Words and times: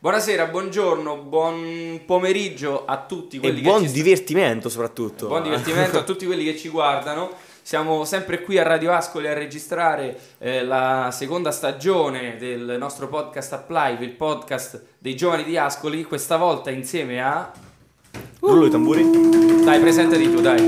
Buonasera, 0.00 0.46
buongiorno, 0.46 1.16
buon 1.16 2.02
pomeriggio 2.06 2.84
a 2.84 3.04
tutti 3.04 3.40
quelli 3.40 3.58
e 3.58 3.62
che 3.62 3.68
buon 3.68 3.82
ci 3.82 3.90
divertimento 3.90 4.68
soprattutto. 4.68 5.26
Buon 5.26 5.42
divertimento 5.42 5.98
a 5.98 6.04
tutti 6.04 6.24
quelli 6.24 6.44
che 6.44 6.56
ci 6.56 6.68
guardano. 6.68 7.32
Siamo 7.62 8.04
sempre 8.04 8.42
qui 8.42 8.58
a 8.58 8.62
Radio 8.62 8.92
Ascoli 8.92 9.26
a 9.26 9.32
registrare 9.32 10.16
eh, 10.38 10.62
la 10.62 11.10
seconda 11.12 11.50
stagione 11.50 12.36
del 12.36 12.76
nostro 12.78 13.08
podcast 13.08 13.52
Apply, 13.54 14.00
il 14.00 14.12
podcast 14.12 14.80
dei 14.98 15.16
giovani 15.16 15.42
di 15.42 15.56
Ascoli, 15.56 16.04
questa 16.04 16.36
volta 16.36 16.70
insieme 16.70 17.20
a... 17.20 17.50
Rullo 18.38 18.66
i 18.66 18.70
tamburi. 18.70 19.64
Dai, 19.64 19.80
presentati 19.80 20.30
tu, 20.30 20.40
dai. 20.40 20.64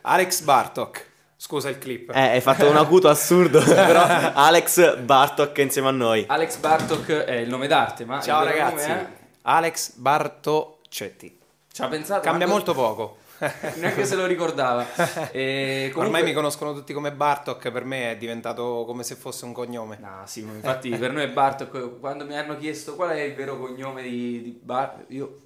Alex 0.00 0.40
Bartok. 0.40 1.10
Scusa 1.42 1.68
il 1.70 1.78
clip. 1.78 2.10
Eh, 2.14 2.20
hai 2.20 2.40
fatto 2.40 2.68
un 2.70 2.76
acuto 2.76 3.08
assurdo, 3.08 3.58
però 3.66 4.04
Alex 4.32 4.98
Bartok 4.98 5.58
insieme 5.58 5.88
a 5.88 5.90
noi. 5.90 6.24
Alex 6.28 6.58
Bartok 6.58 7.08
è 7.08 7.32
il 7.32 7.48
nome 7.48 7.66
d'arte, 7.66 8.04
ma 8.04 8.20
Ciao 8.20 8.44
ragazzi. 8.44 8.88
è? 8.88 9.06
Alex 9.42 9.94
Bartocetti. 9.94 11.36
Ci 11.72 11.82
ha 11.82 11.88
pensato? 11.88 12.20
Cambia 12.20 12.46
manco- 12.46 12.72
molto 12.72 12.74
poco. 12.74 13.16
Neanche 13.74 14.04
se 14.04 14.14
lo 14.14 14.26
ricordava. 14.26 14.86
E 15.32 15.90
comunque- 15.92 16.04
Ormai 16.04 16.22
mi 16.22 16.32
conoscono 16.32 16.72
tutti 16.74 16.92
come 16.92 17.10
Bartok, 17.10 17.72
per 17.72 17.84
me 17.84 18.12
è 18.12 18.16
diventato 18.16 18.84
come 18.86 19.02
se 19.02 19.16
fosse 19.16 19.44
un 19.44 19.52
cognome. 19.52 19.98
No, 20.00 20.22
sì, 20.26 20.42
ma 20.42 20.52
infatti 20.52 20.90
per 20.90 21.10
noi 21.10 21.24
è 21.24 21.28
Bartok. 21.28 21.98
Quando 21.98 22.24
mi 22.24 22.36
hanno 22.38 22.56
chiesto 22.56 22.94
qual 22.94 23.16
è 23.16 23.20
il 23.20 23.34
vero 23.34 23.58
cognome 23.58 24.02
di, 24.02 24.42
di 24.44 24.60
Bar... 24.62 25.06
Io... 25.08 25.40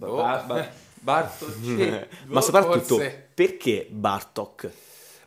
Oh. 0.00 0.16
ba- 0.16 0.42
ba- 0.44 0.68
Bartocci. 0.94 2.00
Ma 2.26 2.40
soprattutto, 2.40 2.96
forse. 2.96 3.28
perché 3.32 3.86
Bartok? 3.88 4.70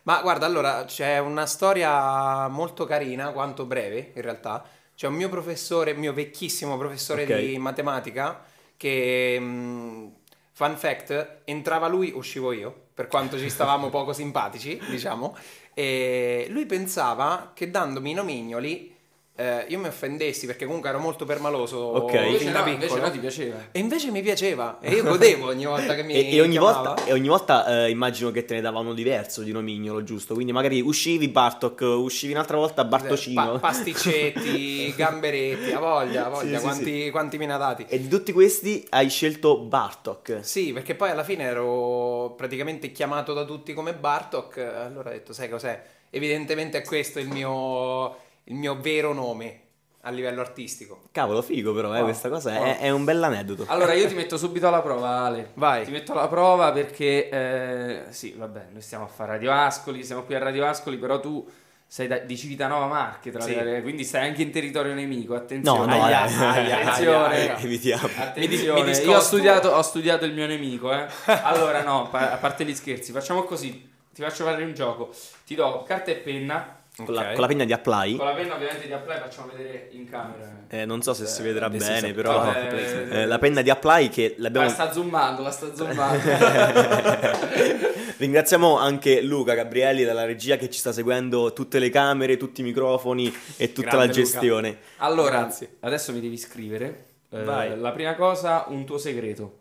Ma 0.07 0.21
guarda, 0.21 0.45
allora 0.45 0.85
c'è 0.85 1.19
una 1.19 1.45
storia 1.45 2.47
molto 2.47 2.85
carina, 2.85 3.31
quanto 3.33 3.65
breve 3.65 4.13
in 4.15 4.21
realtà. 4.21 4.63
C'è 4.95 5.05
un 5.05 5.15
mio 5.15 5.27
professore, 5.27 5.93
mio 5.95 6.13
vecchissimo 6.13 6.77
professore 6.77 7.23
Ok. 7.23 7.35
di 7.37 7.57
matematica, 7.57 8.41
che, 8.77 9.37
mh, 9.37 10.11
fun 10.53 10.77
fact, 10.77 11.41
entrava 11.43 11.87
lui, 11.89 12.13
uscivo 12.15 12.53
io, 12.53 12.73
per 12.93 13.07
quanto 13.07 13.37
ci 13.37 13.49
stavamo 13.49 13.89
poco 13.91 14.13
simpatici, 14.13 14.79
diciamo. 14.89 15.35
E 15.73 16.47
lui 16.51 16.65
pensava 16.65 17.51
che 17.53 17.69
dandomi 17.69 18.11
i 18.11 18.13
nomignoli 18.13 18.95
eh, 19.39 19.65
io 19.67 19.77
mi 19.77 19.87
offendessi 19.87 20.47
perché 20.47 20.65
comunque 20.65 20.89
ero 20.89 20.97
molto 20.99 21.23
permaloso 21.23 21.77
Ok. 21.77 22.13
Invece 22.13 22.37
fin 22.39 22.51
da 22.51 22.59
no, 22.59 22.63
piccolo. 22.65 22.83
invece 22.85 22.99
no, 22.99 23.11
ti 23.11 23.19
piaceva. 23.19 23.57
E 23.71 23.79
invece 23.79 24.09
mi 24.11 24.21
piaceva 24.21 24.79
e 24.81 24.91
io 24.95 25.03
godevo 25.07 25.47
ogni 25.47 25.65
volta 25.65 25.93
che 25.93 26.01
mi 26.03 26.13
E, 26.13 26.35
e 26.35 26.41
ogni 26.41 26.51
chiamava. 26.53 26.81
volta, 26.89 27.05
e 27.05 27.13
ogni 27.13 27.27
volta 27.27 27.85
eh, 27.85 27.89
immagino 27.91 28.31
che 28.31 28.45
te 28.45 28.55
ne 28.55 28.61
davano 28.61 28.93
diverso 28.95 29.43
di 29.43 29.51
nomignolo, 29.51 30.03
giusto? 30.03 30.33
Quindi 30.33 30.51
magari 30.51 30.81
uscivi 30.81 31.27
Bartok, 31.27 31.81
uscivi 31.81 32.33
un'altra 32.33 32.57
volta 32.57 32.83
Bartocino. 32.83 33.53
Pa- 33.59 33.59
pasticcetti, 33.59 34.93
gamberetti, 34.97 35.71
a 35.71 35.79
voglia, 35.79 36.25
a 36.25 36.29
voglia, 36.29 36.53
Sì, 36.53 36.55
sì, 36.57 36.61
quanti, 36.61 37.09
quanti 37.11 37.37
me 37.37 37.45
ne 37.45 37.53
ha 37.53 37.57
dati. 37.57 37.85
E 37.87 37.99
di 38.01 38.07
tutti 38.07 38.31
questi 38.31 38.85
hai 38.89 39.09
scelto 39.09 39.59
Bartok. 39.59 40.39
Sì, 40.41 40.73
perché 40.73 40.95
poi 40.95 41.11
alla 41.11 41.23
fine 41.23 41.43
ero 41.43 42.33
praticamente 42.35 42.91
chiamato 42.91 43.33
da 43.33 43.45
tutti 43.45 43.73
come 43.73 43.93
Bartok, 43.93 44.57
allora 44.57 45.09
ho 45.09 45.13
detto, 45.13 45.31
sai 45.33 45.47
cos'è? 45.49 45.79
Evidentemente 46.09 46.77
è 46.79 46.83
questo 46.83 47.19
il 47.19 47.27
mio, 47.27 48.15
il 48.47 48.55
mio 48.55 48.77
vero 48.79 49.13
nome 49.13 49.61
a 50.01 50.09
livello 50.09 50.39
artistico. 50.41 51.01
Cavolo, 51.11 51.41
figo 51.41 51.73
però, 51.73 51.89
eh, 51.93 51.97
Wow. 51.97 52.03
questa 52.05 52.29
cosa 52.29 52.55
è, 52.55 52.59
Wow. 52.59 52.75
è 52.77 52.89
un 52.91 53.03
bell'aneddoto. 53.03 53.65
Allora 53.67 53.93
io 53.93 54.07
ti 54.07 54.13
metto 54.15 54.37
subito 54.37 54.67
alla 54.67 54.81
prova, 54.81 55.09
Ale. 55.25 55.51
Vai. 55.55 55.83
Ti 55.83 55.91
metto 55.91 56.13
alla 56.13 56.27
prova 56.29 56.71
perché, 56.71 57.29
eh, 57.29 58.01
sì, 58.09 58.33
vabbè, 58.37 58.67
noi 58.71 58.81
stiamo 58.81 59.03
a 59.03 59.07
fare 59.07 59.31
Radio 59.31 59.51
Ascoli, 59.51 60.03
siamo 60.03 60.23
qui 60.23 60.35
a 60.35 60.39
Radio 60.39 60.65
Ascoli, 60.65 60.97
però 60.97 61.19
tu 61.19 61.45
sei 61.89 62.07
da- 62.07 62.19
di 62.19 62.37
Civitanova 62.37 62.85
Marche, 62.85 63.31
tra 63.31 63.41
Sì. 63.41 63.53
le- 63.55 63.81
quindi 63.81 64.03
stai 64.05 64.27
anche 64.27 64.41
in 64.41 64.51
territorio 64.51 64.93
nemico, 64.93 65.33
No, 65.33 65.39
attenzione. 65.39 65.97
no, 65.97 66.03
Aia, 66.03 66.25
eh, 66.27 66.43
aia, 66.43 66.79
attenzione. 66.79 67.35
aia, 67.35 67.57
evitiamo. 67.59 68.09
Attenzione, 68.17 68.83
Mi 68.83 68.89
mi 68.91 68.97
io 69.05 69.15
ho 69.17 69.19
studiato, 69.21 69.69
ho 69.69 69.81
studiato 69.81 70.23
il 70.25 70.33
mio 70.33 70.47
nemico, 70.47 70.91
eh. 70.93 71.05
Allora 71.43 71.83
no, 71.83 72.07
pa- 72.09 72.31
a 72.31 72.37
parte 72.37 72.63
gli 72.65 72.73
scherzi, 72.75 73.11
facciamo 73.11 73.43
così, 73.43 73.89
ti 74.13 74.21
faccio 74.21 74.43
fare 74.45 74.63
un 74.63 74.73
gioco. 74.73 75.13
Ti 75.45 75.55
do 75.55 75.83
carta 75.85 76.11
e 76.11 76.15
penna, 76.15 76.76
Con, 77.05 77.13
la, 77.13 77.21
Ok. 77.21 77.31
con 77.33 77.41
la 77.41 77.47
penna 77.47 77.63
di 77.63 77.73
Apply. 77.73 78.15
con 78.15 78.25
la 78.25 78.33
penna 78.33 78.55
ovviamente 78.55 78.87
di 78.87 78.93
Apply 78.93 79.19
facciamo 79.19 79.51
vedere 79.55 79.87
in 79.91 80.09
camera. 80.09 80.65
Eh, 80.67 80.85
non 80.85 81.01
so 81.03 81.13
se 81.13 81.27
si 81.27 81.43
vedrà 81.43 81.69
bene, 81.69 82.09
a 82.09 82.13
però 82.13 82.41
placement. 82.41 83.13
eh, 83.13 83.25
la 83.27 83.37
penna 83.37 83.61
di 83.61 83.69
Apply 83.69 84.09
che 84.09 84.33
La 84.37 84.43
l'abbiamo 84.43 84.69
sta 84.69 84.91
zoomando, 84.91 85.41
la 85.43 85.51
sta 85.51 85.75
zoomando. 85.75 86.29
Ringraziamo 88.17 88.77
anche 88.79 89.21
Luca 89.21 89.53
Gabrielli 89.53 90.03
dalla 90.03 90.25
regia 90.25 90.55
che 90.57 90.69
ci 90.71 90.79
sta 90.79 90.91
seguendo 90.91 91.53
tutte 91.53 91.77
le 91.79 91.89
camere, 91.91 92.35
tutti 92.37 92.61
i 92.61 92.63
microfoni 92.63 93.31
e 93.57 93.71
tutta 93.71 93.89
Grande 93.89 93.97
la 94.07 94.13
Luca. 94.13 94.19
gestione. 94.19 94.77
Allora, 94.97 95.39
Grazie. 95.41 95.77
adesso 95.81 96.11
mi 96.13 96.19
devi 96.19 96.37
scrivere. 96.37 97.05
eh, 97.29 97.43
Vai. 97.43 97.77
la 97.79 97.91
prima 97.91 98.15
cosa, 98.15 98.65
un 98.69 98.85
tuo 98.85 98.97
segreto. 98.97 99.59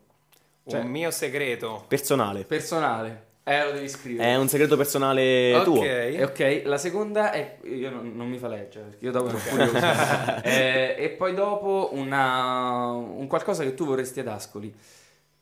Cioè, 0.66 0.80
un 0.80 0.88
mio 0.88 1.10
segreto. 1.10 1.84
Personale. 1.86 2.44
personale. 2.44 3.25
Eh, 3.48 3.64
lo 3.64 3.70
devi 3.70 3.88
scrivere. 3.88 4.30
È 4.30 4.36
un 4.36 4.48
segreto 4.48 4.76
personale 4.76 5.60
tuo. 5.62 5.80
E 5.84 6.24
Ok. 6.24 6.62
la 6.64 6.78
seconda 6.78 7.30
è. 7.30 7.58
Io 7.62 7.90
non, 7.90 8.12
non 8.16 8.28
mi 8.28 8.38
fa 8.38 8.48
leggere 8.48 8.86
perché 8.86 9.04
io 9.04 9.12
dopo 9.12 9.28
sono 9.28 9.40
curioso. 9.48 9.86
Eh, 10.42 10.96
e 10.98 11.08
poi 11.10 11.32
dopo 11.32 11.90
una, 11.92 12.90
un 12.90 13.26
qualcosa 13.28 13.62
che 13.62 13.74
tu 13.74 13.84
vorresti 13.86 14.18
ad 14.18 14.26
Ascoli. 14.26 14.74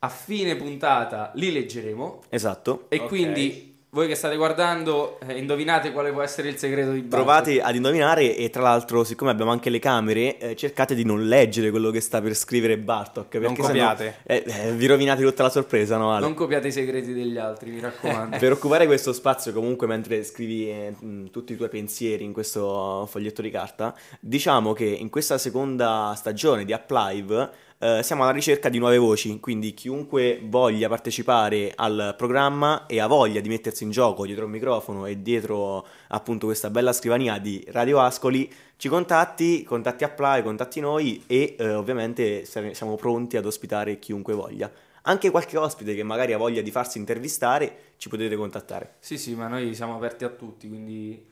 A 0.00 0.08
fine 0.10 0.54
puntata 0.56 1.30
li 1.36 1.50
leggeremo. 1.50 2.24
Esatto. 2.28 2.86
E 2.90 2.98
Ok. 2.98 3.06
quindi 3.08 3.73
voi 3.94 4.08
che 4.08 4.16
state 4.16 4.34
guardando, 4.34 5.20
eh, 5.24 5.38
indovinate 5.38 5.92
quale 5.92 6.10
può 6.10 6.20
essere 6.20 6.48
il 6.48 6.56
segreto 6.56 6.90
di 6.90 7.00
Bartok. 7.00 7.24
Provate 7.24 7.62
ad 7.62 7.76
indovinare 7.76 8.36
e 8.36 8.50
tra 8.50 8.60
l'altro, 8.60 9.04
siccome 9.04 9.30
abbiamo 9.30 9.52
anche 9.52 9.70
le 9.70 9.78
camere, 9.78 10.36
eh, 10.36 10.56
cercate 10.56 10.96
di 10.96 11.04
non 11.04 11.28
leggere 11.28 11.70
quello 11.70 11.92
che 11.92 12.00
sta 12.00 12.20
per 12.20 12.34
scrivere 12.34 12.76
Bartok. 12.76 13.36
Non 13.36 13.54
sennò, 13.54 13.66
copiate. 13.68 14.16
eh, 14.24 14.42
eh, 14.44 14.72
vi 14.72 14.86
rovinate 14.86 15.22
tutta 15.22 15.44
la 15.44 15.48
sorpresa, 15.48 15.96
no 15.96 16.10
Ale? 16.10 16.22
Non 16.22 16.34
copiate 16.34 16.68
i 16.68 16.72
segreti 16.72 17.12
degli 17.12 17.38
altri, 17.38 17.70
mi 17.70 17.78
raccomando. 17.78 18.36
Per 18.36 18.50
occupare 18.50 18.86
questo 18.86 19.12
spazio 19.12 19.52
comunque 19.52 19.86
mentre 19.86 20.24
scrivi 20.24 20.68
eh, 20.68 20.94
tutti 21.30 21.52
i 21.52 21.56
tuoi 21.56 21.68
pensieri 21.68 22.24
in 22.24 22.32
questo 22.32 23.06
foglietto 23.08 23.42
di 23.42 23.50
carta, 23.50 23.94
diciamo 24.18 24.72
che 24.72 24.86
in 24.86 25.08
questa 25.08 25.38
seconda 25.38 26.12
stagione 26.16 26.64
di 26.64 26.72
Uplive 26.72 27.50
eh, 27.84 28.02
siamo 28.02 28.22
alla 28.22 28.32
ricerca 28.32 28.70
di 28.70 28.78
nuove 28.78 28.96
voci, 28.96 29.38
quindi 29.40 29.74
chiunque 29.74 30.40
voglia 30.42 30.88
partecipare 30.88 31.70
al 31.76 32.14
programma 32.16 32.86
e 32.86 32.98
ha 32.98 33.06
voglia 33.06 33.40
di 33.40 33.50
mettersi 33.50 33.84
in 33.84 33.90
gioco 33.90 34.24
dietro 34.24 34.46
un 34.46 34.52
microfono 34.52 35.04
e 35.04 35.20
dietro 35.20 35.86
appunto 36.08 36.46
questa 36.46 36.70
bella 36.70 36.94
scrivania 36.94 37.36
di 37.38 37.62
Radio 37.68 38.00
Ascoli, 38.00 38.50
ci 38.78 38.88
contatti, 38.88 39.64
contatti 39.64 40.02
Apply, 40.02 40.42
contatti 40.42 40.80
noi 40.80 41.24
e 41.26 41.56
eh, 41.58 41.74
ovviamente 41.74 42.46
siamo 42.46 42.96
pronti 42.96 43.36
ad 43.36 43.44
ospitare 43.44 43.98
chiunque 43.98 44.32
voglia. 44.32 44.72
Anche 45.02 45.30
qualche 45.30 45.58
ospite 45.58 45.94
che 45.94 46.02
magari 46.02 46.32
ha 46.32 46.38
voglia 46.38 46.62
di 46.62 46.70
farsi 46.70 46.96
intervistare, 46.96 47.92
ci 47.98 48.08
potete 48.08 48.34
contattare. 48.34 48.94
Sì, 49.00 49.18
sì, 49.18 49.34
ma 49.34 49.46
noi 49.46 49.74
siamo 49.74 49.94
aperti 49.94 50.24
a 50.24 50.30
tutti, 50.30 50.66
quindi 50.68 51.22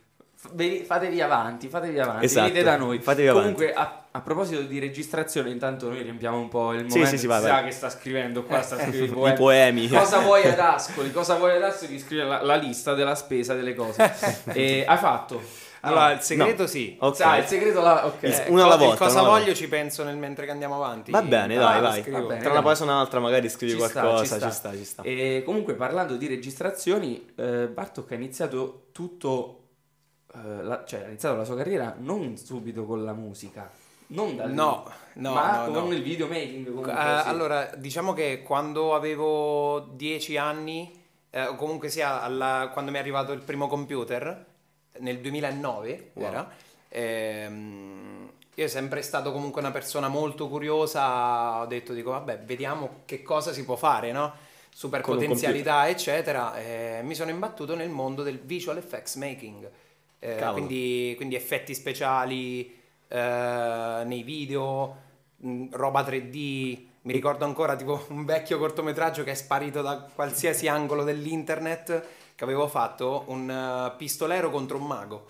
fatevi 0.84 1.20
avanti, 1.20 1.68
fatevi 1.68 1.98
avanti, 2.00 2.24
Esatto, 2.24 2.46
venite 2.48 2.64
da 2.64 2.76
noi. 2.76 2.98
fatevi 3.00 3.28
avanti. 3.28 3.52
Comunque, 3.54 3.74
a, 3.74 4.02
a 4.10 4.20
proposito 4.20 4.62
di 4.62 4.78
registrazione, 4.78 5.50
intanto 5.50 5.88
noi 5.88 6.02
riempiamo 6.02 6.38
un 6.38 6.48
po' 6.48 6.72
il 6.72 6.80
Sì, 6.80 6.98
momento. 6.98 7.04
sì, 7.06 7.10
sì, 7.12 7.18
si 7.18 7.26
vai, 7.26 7.40
sa 7.42 7.48
vai. 7.48 7.64
che 7.64 7.70
sta 7.70 7.88
scrivendo 7.90 8.42
qua, 8.42 8.60
sta 8.62 8.76
scrivendo 8.78 9.04
i 9.28 9.30
I 9.30 9.34
poemi. 9.34 9.86
poemi. 9.86 9.88
Cosa 9.88 10.18
vuoi 10.18 10.44
ad 10.46 10.58
Ascoli? 10.58 11.12
Cosa 11.12 11.36
vuoi 11.36 11.56
ad 11.56 11.62
Ascoli? 11.62 11.98
Scrive 11.98 12.24
la, 12.24 12.42
la 12.42 12.54
lista 12.56 12.94
della 12.94 13.14
spesa 13.14 13.54
delle 13.54 13.74
cose. 13.74 14.12
e 14.52 14.84
hai 14.86 14.98
fatto? 14.98 15.40
Allora, 15.84 16.08
No. 16.08 16.12
il 16.14 16.20
segreto 16.20 16.66
sì. 16.68 16.96
Ok. 17.00 17.16
Sai, 17.16 17.40
il 17.40 17.46
segreto 17.46 17.80
là, 17.80 18.06
ok. 18.06 18.22
Il- 18.22 18.30
Eh, 18.32 18.44
una 18.50 18.64
alla 18.64 18.76
volta, 18.76 19.04
cosa 19.04 19.22
voglio 19.22 19.52
ci 19.52 19.66
penso 19.68 20.04
nel 20.04 20.16
mentre 20.16 20.44
che 20.44 20.52
andiamo 20.52 20.76
avanti. 20.76 21.10
Va 21.10 21.22
bene, 21.22 21.56
Ah, 21.56 21.60
dai, 21.60 21.80
lo 21.80 21.88
vai. 21.88 22.00
scrivo. 22.02 22.20
Va 22.20 22.26
bene. 22.26 22.40
Tra 22.40 22.50
una 22.52 22.62
pausa 22.62 22.84
e 22.84 22.86
un'altra 22.86 23.18
magari 23.18 23.48
scrivi 23.48 23.72
Ci 23.72 23.78
sta, 23.88 24.00
qualcosa, 24.00 24.22
ci 24.22 24.26
sta. 24.36 24.48
ci 24.48 24.54
sta, 24.54 24.72
ci 24.76 24.84
sta. 24.84 25.02
E 25.02 25.42
comunque 25.44 25.74
parlando 25.74 26.14
di 26.16 26.28
registrazioni, 26.28 27.32
eh, 27.36 27.66
Bartok 27.66 28.12
ha 28.12 28.14
iniziato 28.14 28.84
tutto, 28.92 29.61
eh, 30.34 30.62
la- 30.62 30.84
cioè 30.84 31.02
ha 31.02 31.06
iniziato 31.06 31.36
la 31.36 31.44
sua 31.44 31.56
carriera 31.56 31.94
non 31.98 32.36
subito 32.36 32.84
con 32.84 33.04
la 33.04 33.12
musica, 33.12 33.70
non 34.08 34.36
dal 34.36 34.52
No, 34.52 34.84
no, 35.14 35.32
ma 35.34 35.66
no, 35.66 35.72
con 35.72 35.88
no. 35.88 35.92
il 35.94 36.02
videomaking. 36.02 36.66
Comunque, 36.66 36.92
Eh, 36.92 36.94
sì. 37.22 37.28
Allora, 37.28 37.70
diciamo 37.76 38.12
che 38.12 38.42
quando 38.42 38.94
avevo 38.94 39.80
10 39.94 40.36
anni, 40.36 40.92
eh, 41.30 41.46
o 41.46 41.54
comunque 41.56 41.88
sia 41.88 42.22
alla- 42.22 42.70
quando 42.72 42.90
mi 42.90 42.96
è 42.98 43.00
arrivato 43.00 43.32
il 43.32 43.40
primo 43.40 43.66
computer, 43.68 44.46
nel 44.98 45.20
2009 45.20 46.10
Wow. 46.14 46.26
era, 46.26 46.50
ehm, 46.88 48.30
io 48.54 48.68
sono 48.68 48.80
sempre 48.80 49.02
stato 49.02 49.32
comunque 49.32 49.60
una 49.62 49.70
persona 49.70 50.08
molto 50.08 50.48
curiosa, 50.48 51.60
ho 51.60 51.66
detto, 51.66 51.92
dico, 51.94 52.10
vabbè, 52.10 52.40
vediamo 52.40 53.00
che 53.06 53.22
cosa 53.22 53.52
si 53.52 53.64
può 53.64 53.76
fare, 53.76 54.12
no? 54.12 54.32
Super 54.74 55.00
potenzialità, 55.02 55.88
eccetera. 55.88 56.56
e 56.58 57.00
mi 57.02 57.14
sono 57.14 57.30
imbattuto 57.30 57.74
nel 57.74 57.90
mondo 57.90 58.22
del 58.22 58.38
visual 58.38 58.76
effects 58.78 59.16
making. 59.16 59.68
Eh, 60.24 60.36
quindi, 60.52 61.14
quindi 61.16 61.34
effetti 61.34 61.74
speciali 61.74 62.72
eh, 63.08 64.02
nei 64.06 64.22
video, 64.22 64.96
mh, 65.38 65.66
roba 65.72 66.02
3D. 66.02 66.80
Mi 67.02 67.12
ricordo 67.12 67.44
ancora 67.44 67.74
tipo 67.74 68.04
un 68.10 68.24
vecchio 68.24 68.56
cortometraggio 68.58 69.24
che 69.24 69.32
è 69.32 69.34
sparito 69.34 69.82
da 69.82 70.08
qualsiasi 70.14 70.68
angolo 70.68 71.02
dell'internet 71.02 72.04
che 72.36 72.44
avevo 72.44 72.68
fatto 72.68 73.24
un 73.26 73.50
eh, 73.50 73.96
pistolero 73.96 74.48
contro 74.50 74.78
un 74.78 74.86
mago. 74.86 75.26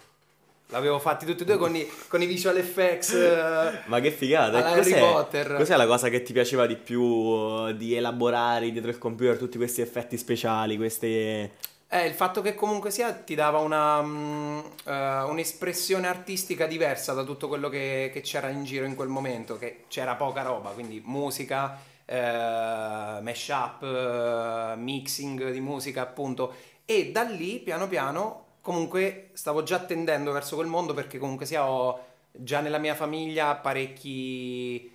L'avevo 0.67 0.99
fatti 0.99 1.25
tutti 1.27 1.43
e 1.43 1.45
due 1.47 1.57
con 1.57 1.75
i, 1.75 1.87
con 2.09 2.21
i 2.21 2.27
visual 2.27 2.59
effects. 2.59 3.13
eh, 3.17 3.81
Ma 3.87 3.99
che 4.01 4.11
figata! 4.11 4.63
Harry 4.65 4.77
cos'è, 4.83 5.01
Potter. 5.01 5.55
cos'è 5.57 5.77
la 5.77 5.87
cosa 5.87 6.11
che 6.11 6.23
ti 6.23 6.35
piaceva 6.35 6.67
di 6.67 6.77
più 6.77 7.01
uh, 7.03 7.73
di 7.73 7.95
elaborare 7.95 8.71
dietro 8.71 8.91
il 8.91 8.99
computer 8.99 9.39
tutti 9.39 9.57
questi 9.57 9.81
effetti 9.81 10.19
speciali, 10.19 10.77
queste... 10.77 11.53
Eh, 11.95 12.07
il 12.07 12.15
fatto 12.15 12.41
che 12.41 12.55
comunque 12.55 12.91
sia 12.91 13.13
ti 13.13 13.35
dava 13.35 13.59
una, 13.59 14.01
mm, 14.01 14.59
eh, 14.87 15.23
un'espressione 15.25 16.09
artistica 16.09 16.67
diversa 16.67 17.13
da 17.13 17.23
tutto 17.23 17.49
quello 17.49 17.69
che, 17.69 18.09
che 18.11 18.23
c'era 18.23 18.49
in 18.49 18.65
giro 18.65 18.87
in 18.87 18.95
quel 18.95 19.09
momento, 19.09 19.59
che 19.59 19.85
c'era 19.89 20.15
poca 20.15 20.41
roba, 20.41 20.71
quindi 20.71 21.03
musica, 21.05 21.79
eh, 22.07 23.19
mashup, 23.21 23.83
eh, 23.83 24.75
mixing 24.77 25.51
di 25.51 25.61
musica 25.61 26.01
appunto, 26.01 26.55
e 26.87 27.13
da 27.13 27.25
lì 27.25 27.59
piano 27.59 27.87
piano 27.89 28.47
comunque 28.63 29.29
stavo 29.35 29.63
già 29.63 29.79
tendendo 29.81 30.33
verso 30.33 30.55
quel 30.55 30.69
mondo 30.69 30.95
perché 30.95 31.19
comunque 31.19 31.45
sia 31.45 31.69
ho 31.69 32.07
già 32.31 32.61
nella 32.61 32.79
mia 32.79 32.95
famiglia 32.95 33.55
parecchi 33.57 34.91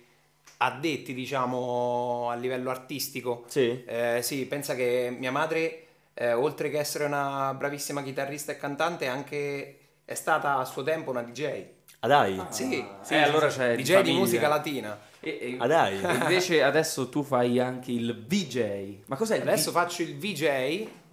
addetti 0.56 1.14
diciamo 1.14 2.28
a 2.28 2.34
livello 2.34 2.70
artistico. 2.70 3.44
Sì? 3.46 3.84
Eh, 3.84 4.18
sì, 4.20 4.46
pensa 4.46 4.74
che 4.74 5.14
mia 5.16 5.30
madre, 5.30 5.87
eh, 6.20 6.32
oltre 6.32 6.68
che 6.70 6.78
essere 6.78 7.04
una 7.04 7.54
bravissima 7.54 8.02
chitarrista 8.02 8.50
e 8.52 8.56
cantante, 8.56 9.06
anche 9.06 9.78
è 10.04 10.14
stata 10.14 10.56
a 10.56 10.64
suo 10.64 10.82
tempo 10.82 11.10
una 11.10 11.22
DJ. 11.22 11.64
Ah 12.00 12.06
dai! 12.08 12.42
Sì, 12.50 12.64
sì, 12.64 12.78
Eh, 12.78 12.86
sì, 13.02 13.14
allora 13.14 13.48
sì. 13.50 13.58
c'è 13.58 13.76
DJ 13.76 14.00
di 14.02 14.12
musica 14.12 14.48
latina. 14.48 14.98
E, 15.20 15.38
e- 15.40 15.56
Ah 15.58 15.66
dai! 15.66 16.00
e 16.00 16.14
invece 16.14 16.62
adesso 16.62 17.08
tu 17.08 17.22
fai 17.22 17.58
anche 17.60 17.90
il 17.92 18.24
VJ. 18.26 18.98
Ma 19.06 19.16
cos'è 19.16 19.36
il 19.36 19.42
Adesso 19.42 19.70
VJ? 19.70 19.76
faccio 19.76 20.02
il 20.02 20.16
VJ 20.16 20.42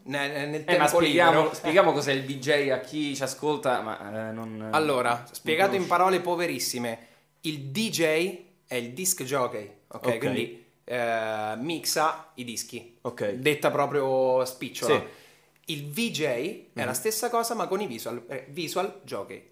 nel, 0.04 0.50
nel 0.50 0.64
Eh, 0.66 0.78
ma 0.78 0.86
tempo 0.86 0.98
spieghiamo, 0.98 1.32
libero. 1.38 1.54
spieghiamo 1.56 1.92
cos'è 1.92 2.12
il 2.12 2.24
VJ 2.24 2.70
a 2.72 2.80
chi 2.80 3.16
ci 3.16 3.24
ascolta, 3.24 3.82
ma 3.82 4.30
eh, 4.30 4.32
non... 4.32 4.70
Allora, 4.72 5.26
spiegato 5.32 5.72
in 5.76 5.82
conosce. 5.88 5.90
parole 5.98 6.20
poverissime, 6.20 7.00
il 7.42 7.60
DJ 7.72 8.40
è 8.68 8.76
il 8.76 8.92
disc 8.94 9.24
jockey, 9.24 9.72
ok? 9.88 10.06
Ok. 10.06 10.18
Quindi 10.20 10.65
eh, 10.86 11.54
mixa 11.58 12.32
i 12.36 12.44
dischi, 12.44 12.98
Ok. 13.02 13.32
detta 13.32 13.72
proprio 13.72 14.46
spicciola. 14.46 14.96
Sì. 14.96 15.02
Mhm. 15.02 15.10
Il 15.68 15.86
VJ 15.90 16.22
è 16.74 16.86
la 16.86 16.94
stessa 16.94 17.30
cosa 17.30 17.56
ma 17.56 17.68
con 17.68 17.82
i 17.82 17.88
visual, 17.88 18.24
eh, 18.28 18.46
visual 18.50 19.02
jockey. 19.04 19.50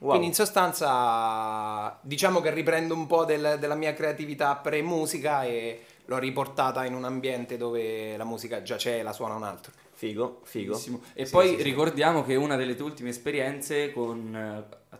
Wow. 0.00 0.10
Quindi 0.10 0.26
in 0.28 0.34
sostanza 0.34 1.98
diciamo 2.02 2.40
che 2.40 2.50
riprendo 2.52 2.94
un 2.94 3.06
po' 3.06 3.24
del- 3.24 3.56
della 3.58 3.74
mia 3.74 3.92
creatività 3.94 4.54
pre-musica 4.56 5.44
e 5.44 5.84
l'ho 6.04 6.18
riportata 6.18 6.84
in 6.84 6.94
un 6.94 7.04
ambiente 7.04 7.56
dove 7.56 8.16
la 8.16 8.24
musica 8.24 8.62
già 8.62 8.76
c'è 8.76 8.98
e 8.98 9.02
la 9.02 9.12
suona 9.12 9.34
un 9.34 9.42
altro. 9.42 9.72
Figo, 9.92 10.40
figo. 10.44 10.72
Benissimo. 10.72 11.00
E 11.14 11.24
Sì, 11.26 11.32
poi 11.32 11.48
sì, 11.48 11.56
sì. 11.56 11.62
ricordiamo 11.62 12.22
che 12.24 12.36
una 12.36 12.54
delle 12.56 12.76
tue 12.76 12.84
ultime 12.86 13.08
esperienze 13.08 13.90
con, 13.92 14.34
eh, 14.36 14.96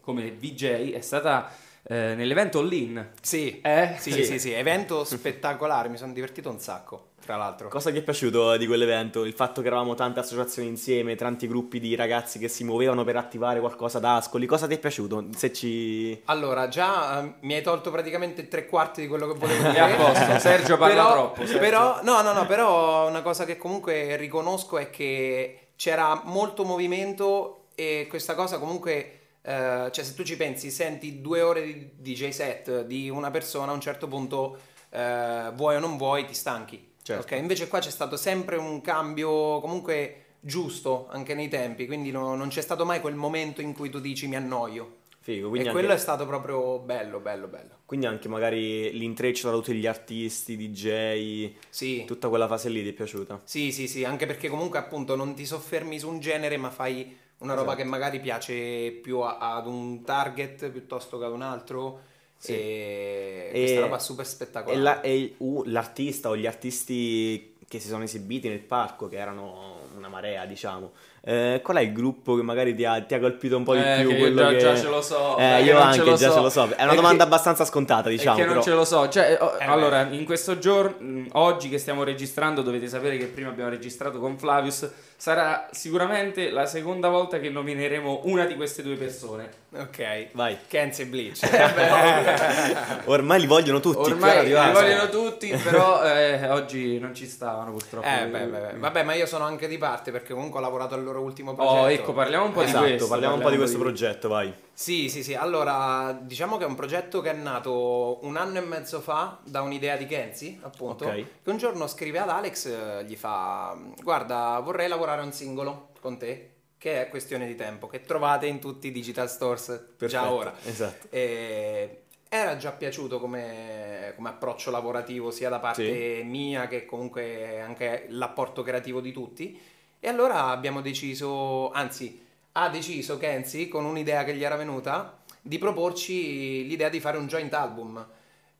come 0.00 0.30
VJ 0.30 0.92
è 0.92 1.00
stata 1.02 1.52
eh, 1.88 2.14
nell'evento 2.14 2.58
All-In. 2.60 3.10
Sì, 3.20 3.60
Eh? 3.62 3.94
sì, 3.98 4.12
Sì. 4.12 4.24
sì, 4.24 4.38
sì, 4.38 4.52
evento 4.52 5.04
spettacolare, 5.04 5.88
mi 5.88 5.96
sono 5.96 6.12
divertito 6.12 6.50
un 6.50 6.58
sacco, 6.58 7.08
tra 7.24 7.36
l'altro. 7.36 7.68
Cosa 7.68 7.90
ti 7.90 7.98
è 7.98 8.02
piaciuto 8.02 8.56
di 8.56 8.66
quell'evento? 8.66 9.24
Il 9.24 9.32
fatto 9.32 9.60
che 9.62 9.66
eravamo 9.68 9.94
tante 9.94 10.20
associazioni 10.20 10.68
insieme, 10.68 11.14
tanti 11.16 11.46
gruppi 11.48 11.80
di 11.80 11.94
ragazzi 11.94 12.38
che 12.38 12.48
si 12.48 12.62
muovevano 12.64 13.04
per 13.04 13.16
attivare 13.16 13.58
qualcosa 13.60 13.98
ad 13.98 14.04
Ascoli. 14.04 14.46
Cosa 14.46 14.66
ti 14.66 14.74
è 14.74 14.78
piaciuto? 14.78 15.26
Se 15.34 15.52
ci... 15.52 16.20
Allora, 16.26 16.68
già 16.68 17.22
eh, 17.22 17.32
mi 17.40 17.54
hai 17.54 17.62
tolto 17.62 17.90
praticamente 17.90 18.48
tre 18.48 18.66
quarti 18.66 19.00
di 19.00 19.06
quello 19.08 19.26
che 19.32 19.38
volevo 19.38 19.64
È 19.68 19.70
dire. 19.70 19.80
a 19.80 19.94
posto, 19.96 20.38
Sergio 20.38 20.76
parla 20.76 20.94
Però- 21.02 21.12
troppo. 21.12 21.44
Sergio. 21.46 21.58
Però, 21.58 22.00
no, 22.02 22.22
no, 22.22 22.32
no, 22.32 22.46
però 22.46 23.08
una 23.08 23.22
cosa 23.22 23.44
che 23.44 23.56
comunque 23.56 24.16
riconosco 24.16 24.78
è 24.78 24.90
che 24.90 25.58
c'era 25.76 26.20
molto 26.24 26.64
movimento 26.64 27.66
e 27.74 28.06
questa 28.08 28.34
cosa 28.34 28.58
comunque, 28.58 29.17
eh, 29.48 29.88
cioè 29.90 30.04
se 30.04 30.14
tu 30.14 30.22
ci 30.24 30.36
pensi, 30.36 30.70
senti 30.70 31.20
due 31.22 31.40
ore 31.40 31.62
di 31.64 31.90
DJ 31.96 32.28
set 32.28 32.84
di 32.84 33.08
una 33.08 33.30
persona, 33.30 33.72
a 33.72 33.74
un 33.74 33.80
certo 33.80 34.06
punto, 34.06 34.58
eh, 34.90 35.50
vuoi 35.54 35.76
o 35.76 35.78
non 35.78 35.96
vuoi, 35.96 36.26
ti 36.26 36.34
stanchi. 36.34 36.86
Certo. 37.02 37.22
Ok, 37.34 37.40
Invece 37.40 37.68
qua 37.68 37.78
c'è 37.78 37.90
stato 37.90 38.16
sempre 38.18 38.56
un 38.56 38.82
cambio 38.82 39.60
comunque 39.60 40.24
giusto 40.40 41.08
anche 41.10 41.34
nei 41.34 41.48
tempi, 41.48 41.86
quindi 41.86 42.10
no- 42.10 42.34
non 42.36 42.48
c'è 42.48 42.60
stato 42.60 42.84
mai 42.84 43.00
quel 43.00 43.14
momento 43.14 43.62
in 43.62 43.72
cui 43.72 43.88
tu 43.88 43.98
dici 44.00 44.28
mi 44.28 44.36
annoio. 44.36 44.96
Figo, 45.20 45.46
E 45.46 45.50
quindi, 45.50 45.68
quello 45.70 45.88
anche, 45.88 45.98
è 46.00 46.02
stato 46.02 46.26
proprio 46.26 46.78
bello, 46.78 47.18
bello, 47.18 47.48
bello. 47.48 47.78
quindi 47.86 48.06
anche 48.06 48.28
magari 48.28 48.90
l'intreccio 48.96 49.48
tra 49.48 49.56
tutti 49.58 49.74
gli 49.74 49.86
artisti, 49.86 50.56
DJ, 50.56 51.52
Sì. 51.68 52.04
tutta 52.06 52.28
quella 52.28 52.46
fase 52.46 52.68
lì 52.70 52.82
ti 52.82 52.90
è 52.90 52.92
piaciuta? 52.92 53.40
Sì, 53.44 53.72
sì, 53.72 53.88
sì, 53.88 54.04
anche 54.04 54.24
perché 54.26 54.48
comunque 54.48 54.78
appunto 54.78 55.16
non 55.16 55.34
ti 55.34 55.44
soffermi 55.44 55.98
su 55.98 56.08
un 56.08 56.20
genere, 56.20 56.56
ma 56.56 56.70
fai 56.70 57.14
una 57.38 57.54
roba 57.54 57.72
Esatto. 57.72 57.76
che 57.82 57.88
magari 57.88 58.20
piace 58.20 58.90
più 59.02 59.20
a- 59.20 59.38
ad 59.56 59.66
un 59.66 60.02
target 60.04 60.68
piuttosto 60.70 61.18
che 61.18 61.24
ad 61.24 61.32
un 61.32 61.42
altro. 61.42 62.00
Sì. 62.36 62.52
E, 62.52 63.50
E- 63.52 63.58
questa 63.60 63.80
roba 63.80 63.96
è 63.96 64.00
super 64.00 64.24
E, 64.24 64.28
spettacolare. 64.28 64.80
la- 64.82 65.00
e 65.00 65.34
uh, 65.38 65.62
l'artista 65.66 66.28
o 66.28 66.36
gli 66.36 66.46
artisti 66.46 67.56
che 67.68 67.80
si 67.80 67.88
sono 67.88 68.04
esibiti 68.04 68.48
nel 68.48 68.60
parco, 68.60 69.08
che 69.08 69.16
erano 69.18 69.80
una 69.96 70.08
marea, 70.08 70.46
diciamo. 70.46 70.92
Eh, 71.30 71.60
qual 71.62 71.76
è 71.76 71.80
il 71.82 71.92
gruppo 71.92 72.36
che 72.36 72.42
magari 72.42 72.74
ti 72.74 72.86
ha, 72.86 73.02
ti 73.02 73.12
ha 73.12 73.20
colpito 73.20 73.58
un 73.58 73.62
po' 73.64 73.74
di 73.74 73.80
Eh, 73.82 73.96
più? 74.00 74.08
che 74.08 74.14
io 74.14 74.18
quello 74.20 74.40
già, 74.40 74.48
che... 74.48 74.58
già 74.58 74.76
ce 74.76 74.88
lo 74.88 75.02
so. 75.02 75.32
Eh, 75.36 75.42
perché 75.42 75.62
io 75.64 75.78
anche 75.78 75.98
ce 75.98 76.14
già 76.14 76.28
so. 76.30 76.34
ce 76.36 76.40
lo 76.40 76.48
so. 76.50 76.60
È 76.62 76.64
una 76.66 76.74
Perché- 76.76 76.94
domanda 76.96 77.24
abbastanza 77.24 77.64
scontata, 77.66 78.08
diciamo. 78.08 78.36
Perché 78.38 78.52
non 78.54 78.62
ce 78.62 78.70
lo 78.72 78.84
so. 78.86 79.08
Cioè, 79.10 79.36
oh, 79.38 79.56
Eh, 79.58 79.64
allora, 79.66 80.06
in 80.10 80.24
questo 80.24 80.58
giorno, 80.58 81.26
oggi 81.32 81.68
che 81.68 81.76
stiamo 81.76 82.02
registrando, 82.02 82.62
dovete 82.62 82.88
sapere 82.88 83.18
che 83.18 83.26
prima 83.26 83.50
abbiamo 83.50 83.68
registrato 83.68 84.18
con 84.18 84.38
Flavius. 84.38 84.90
Sarà 85.20 85.66
sicuramente 85.72 86.50
la 86.50 86.64
seconda 86.64 87.08
volta 87.08 87.40
che 87.40 87.50
nomineremo 87.50 88.20
una 88.24 88.44
di 88.44 88.54
queste 88.54 88.82
due 88.84 88.94
persone. 88.94 89.50
Ok, 89.76 90.28
Vai. 90.32 90.56
Kenzie 90.68 91.06
Bleach. 91.06 91.40
Ormai 93.06 93.40
li 93.40 93.46
vogliono 93.46 93.80
tutti. 93.80 94.10
Ormai 94.10 94.46
li 94.46 94.52
vogliono 94.52 95.08
tutti, 95.08 95.48
però 95.62 96.04
eh, 96.04 96.48
oggi 96.50 96.98
non 97.00 97.14
ci 97.14 97.26
stavano 97.26 97.72
purtroppo. 97.72 98.06
Eh, 98.06 98.26
beh, 98.26 98.44
beh, 98.46 98.58
beh. 98.58 98.72
Vabbè, 98.78 99.02
ma 99.02 99.14
io 99.14 99.26
sono 99.26 99.44
anche 99.44 99.66
di 99.68 99.76
parte 99.76 100.10
perché 100.12 100.32
comunque 100.34 100.60
ho 100.60 100.62
lavorato 100.62 100.94
al 100.94 101.02
loro 101.02 101.17
ultimo 101.20 101.54
progetto. 101.54 101.74
Oh, 101.80 101.90
ecco, 101.90 102.12
parliamo 102.12 102.44
un 102.46 102.52
po' 102.52 102.62
Esatto, 102.62 102.84
di 102.84 102.90
questo. 102.90 103.08
parliamo 103.08 103.34
un 103.34 103.40
po' 103.40 103.50
di 103.50 103.56
questo 103.56 103.78
progetto. 103.78 104.28
progetto, 104.28 104.28
vai. 104.28 104.66
Sì, 104.72 105.08
sì, 105.08 105.22
sì. 105.22 105.34
Allora, 105.34 106.18
diciamo 106.20 106.56
che 106.56 106.64
è 106.64 106.66
un 106.66 106.74
progetto 106.74 107.20
che 107.20 107.30
è 107.30 107.34
nato 107.34 108.18
un 108.24 108.36
anno 108.36 108.58
e 108.58 108.60
mezzo 108.62 109.00
fa 109.00 109.38
da 109.44 109.62
un'idea 109.62 109.96
di 109.96 110.06
Kenzie, 110.06 110.58
appunto. 110.62 111.04
Ok. 111.06 111.24
Che 111.42 111.50
un 111.50 111.56
giorno 111.56 111.86
scrive 111.86 112.18
ad 112.18 112.28
Alex, 112.30 112.66
eh, 112.66 113.04
gli 113.04 113.16
fa: 113.16 113.76
Guarda, 114.02 114.60
vorrei 114.62 114.88
lavorare 114.88 115.22
un 115.22 115.32
singolo 115.32 115.88
con 116.00 116.16
te. 116.18 116.52
Che 116.78 117.02
è 117.02 117.08
questione 117.08 117.46
di 117.48 117.56
tempo, 117.56 117.88
che 117.88 118.02
trovate 118.02 118.46
in 118.46 118.60
tutti 118.60 118.86
i 118.86 118.92
digital 118.92 119.28
stores 119.28 119.66
Perfetto, 119.66 120.06
già 120.06 120.30
ora. 120.30 120.54
Esatto. 120.64 121.08
E 121.10 122.02
era 122.28 122.56
già 122.56 122.70
piaciuto 122.72 123.18
come, 123.18 124.12
come 124.14 124.28
approccio 124.28 124.70
lavorativo 124.70 125.30
sia 125.30 125.48
da 125.48 125.58
parte 125.58 126.20
mia 126.24 126.68
che 126.68 126.84
comunque 126.84 127.58
anche 127.60 128.06
l'apporto 128.10 128.62
creativo 128.62 129.00
di 129.00 129.12
tutti. 129.12 129.60
E 130.00 130.08
allora 130.08 130.46
abbiamo 130.46 130.80
deciso, 130.80 131.70
anzi 131.72 132.24
ha 132.52 132.68
deciso 132.68 133.18
Kenzie 133.18 133.68
con 133.68 133.84
un'idea 133.84 134.24
che 134.24 134.34
gli 134.34 134.44
era 134.44 134.56
venuta 134.56 135.18
di 135.40 135.58
proporci 135.58 136.66
l'idea 136.66 136.88
di 136.88 137.00
fare 137.00 137.18
un 137.18 137.26
joint 137.26 137.52
album. 137.52 138.06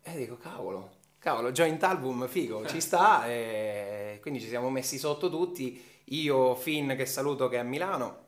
E 0.03 0.17
dico 0.17 0.37
cavolo, 0.37 0.91
cavolo, 1.19 1.53
joint 1.53 1.83
album 1.83 2.27
figo, 2.27 2.67
ci 2.67 2.81
sta. 2.81 3.29
E 3.29 4.19
quindi 4.21 4.41
ci 4.41 4.49
siamo 4.49 4.69
messi 4.71 4.99
sotto 4.99 5.31
tutti, 5.31 5.81
io 6.05 6.55
Finn 6.57 6.95
che 6.95 7.07
saluto 7.07 7.49
che 7.49 7.57
è 7.57 7.61
a 7.61 7.65
Milano 7.65 8.27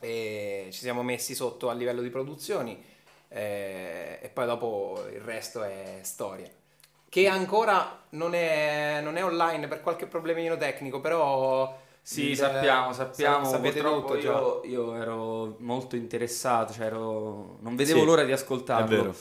e 0.00 0.68
ci 0.70 0.80
siamo 0.80 1.02
messi 1.02 1.34
sotto 1.34 1.68
a 1.68 1.74
livello 1.74 2.02
di 2.02 2.10
produzioni 2.10 2.80
eh, 3.28 4.18
e 4.22 4.28
poi 4.28 4.46
dopo 4.46 5.04
il 5.12 5.20
resto 5.20 5.62
è 5.62 6.00
storia. 6.02 6.48
Che 7.08 7.26
ancora 7.26 8.04
non 8.10 8.34
è, 8.34 9.00
non 9.02 9.16
è 9.16 9.24
online 9.24 9.68
per 9.68 9.80
qualche 9.80 10.06
problemino 10.06 10.56
tecnico, 10.56 11.00
però... 11.00 11.86
Sì, 12.02 12.30
il- 12.30 12.36
sappiamo, 12.36 12.92
sappiamo. 12.92 13.44
sa- 13.48 13.58
Purtroppo 13.58 14.16
io, 14.16 14.60
io 14.64 14.94
ero 14.94 15.56
molto 15.58 15.94
interessato, 15.96 16.72
cioè 16.72 16.86
ero... 16.86 17.58
non 17.60 17.76
vedevo 17.76 18.00
Sì, 18.00 18.04
l'ora 18.06 18.22
di 18.24 18.32
ascoltarlo. 18.32 18.84
è 18.86 18.88
vero. 18.98 19.14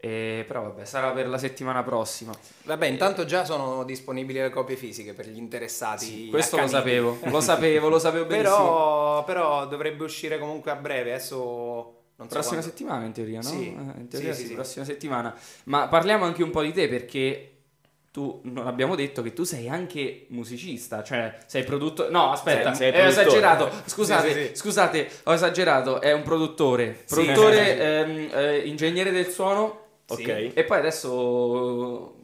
E- 0.00 0.44
però 0.46 0.62
vabbè, 0.62 0.84
sarà 0.84 1.10
per 1.10 1.26
la 1.28 1.38
settimana 1.38 1.82
prossima. 1.82 2.32
Vabbè, 2.62 2.86
intanto 2.86 3.24
già 3.24 3.44
sono 3.44 3.82
disponibili 3.82 4.38
le 4.38 4.50
copie 4.50 4.76
fisiche 4.76 5.12
per 5.12 5.26
gli 5.28 5.36
interessati. 5.36 6.28
Questo 6.30 6.56
lo 6.56 6.68
sapevo, 6.68 7.18
lo 7.24 7.40
sapevo, 7.40 7.88
lo 7.88 7.98
sapevo 7.98 8.24
benissimo. 8.26 8.54
Però, 8.56 9.24
però 9.24 9.66
dovrebbe 9.66 10.04
uscire 10.04 10.38
comunque 10.38 10.70
a 10.70 10.76
breve, 10.76 11.10
adesso 11.14 11.34
non 12.14 12.28
so 12.28 12.34
Prossima 12.34 12.60
quando. 12.60 12.62
settimana 12.62 13.04
in 13.06 13.12
teoria, 13.12 13.40
no? 13.40 13.48
Sì, 13.48 13.66
Eh, 13.66 14.00
in 14.00 14.06
teoria 14.08 14.30
sì, 14.32 14.36
sì, 14.36 14.42
sì, 14.42 14.48
sì. 14.50 14.54
prossima 14.54 14.84
settimana. 14.84 15.36
Ma 15.64 15.88
parliamo 15.88 16.24
anche 16.24 16.44
un 16.44 16.50
po' 16.50 16.62
di 16.62 16.72
te 16.72 16.88
perché 16.88 17.57
tu 18.10 18.40
non 18.44 18.66
abbiamo 18.66 18.94
detto 18.94 19.22
che 19.22 19.32
tu 19.32 19.44
sei 19.44 19.68
anche 19.68 20.26
musicista, 20.30 21.02
cioè 21.02 21.38
sei 21.46 21.62
produttore. 21.64 22.10
No, 22.10 22.30
aspetta, 22.32 22.74
Sei- 22.74 22.92
sei 22.92 23.02
ho 23.02 23.06
esagerato. 23.08 23.70
Scusate, 23.84 24.28
Sì, 24.32 24.34
sì, 24.40 24.46
sì. 24.48 24.56
scusate, 24.56 25.08
ho 25.24 25.32
esagerato, 25.32 26.00
è 26.00 26.12
un 26.12 26.22
produttore. 26.22 27.02
Sì. 27.04 27.14
Produttore, 27.14 27.78
ehm, 27.78 28.28
eh, 28.32 28.58
ingegnere 28.66 29.10
del 29.10 29.28
suono 29.28 29.86
Sì. 30.06 30.22
Ok. 30.22 30.50
e 30.54 30.64
poi 30.64 30.78
adesso 30.78 32.14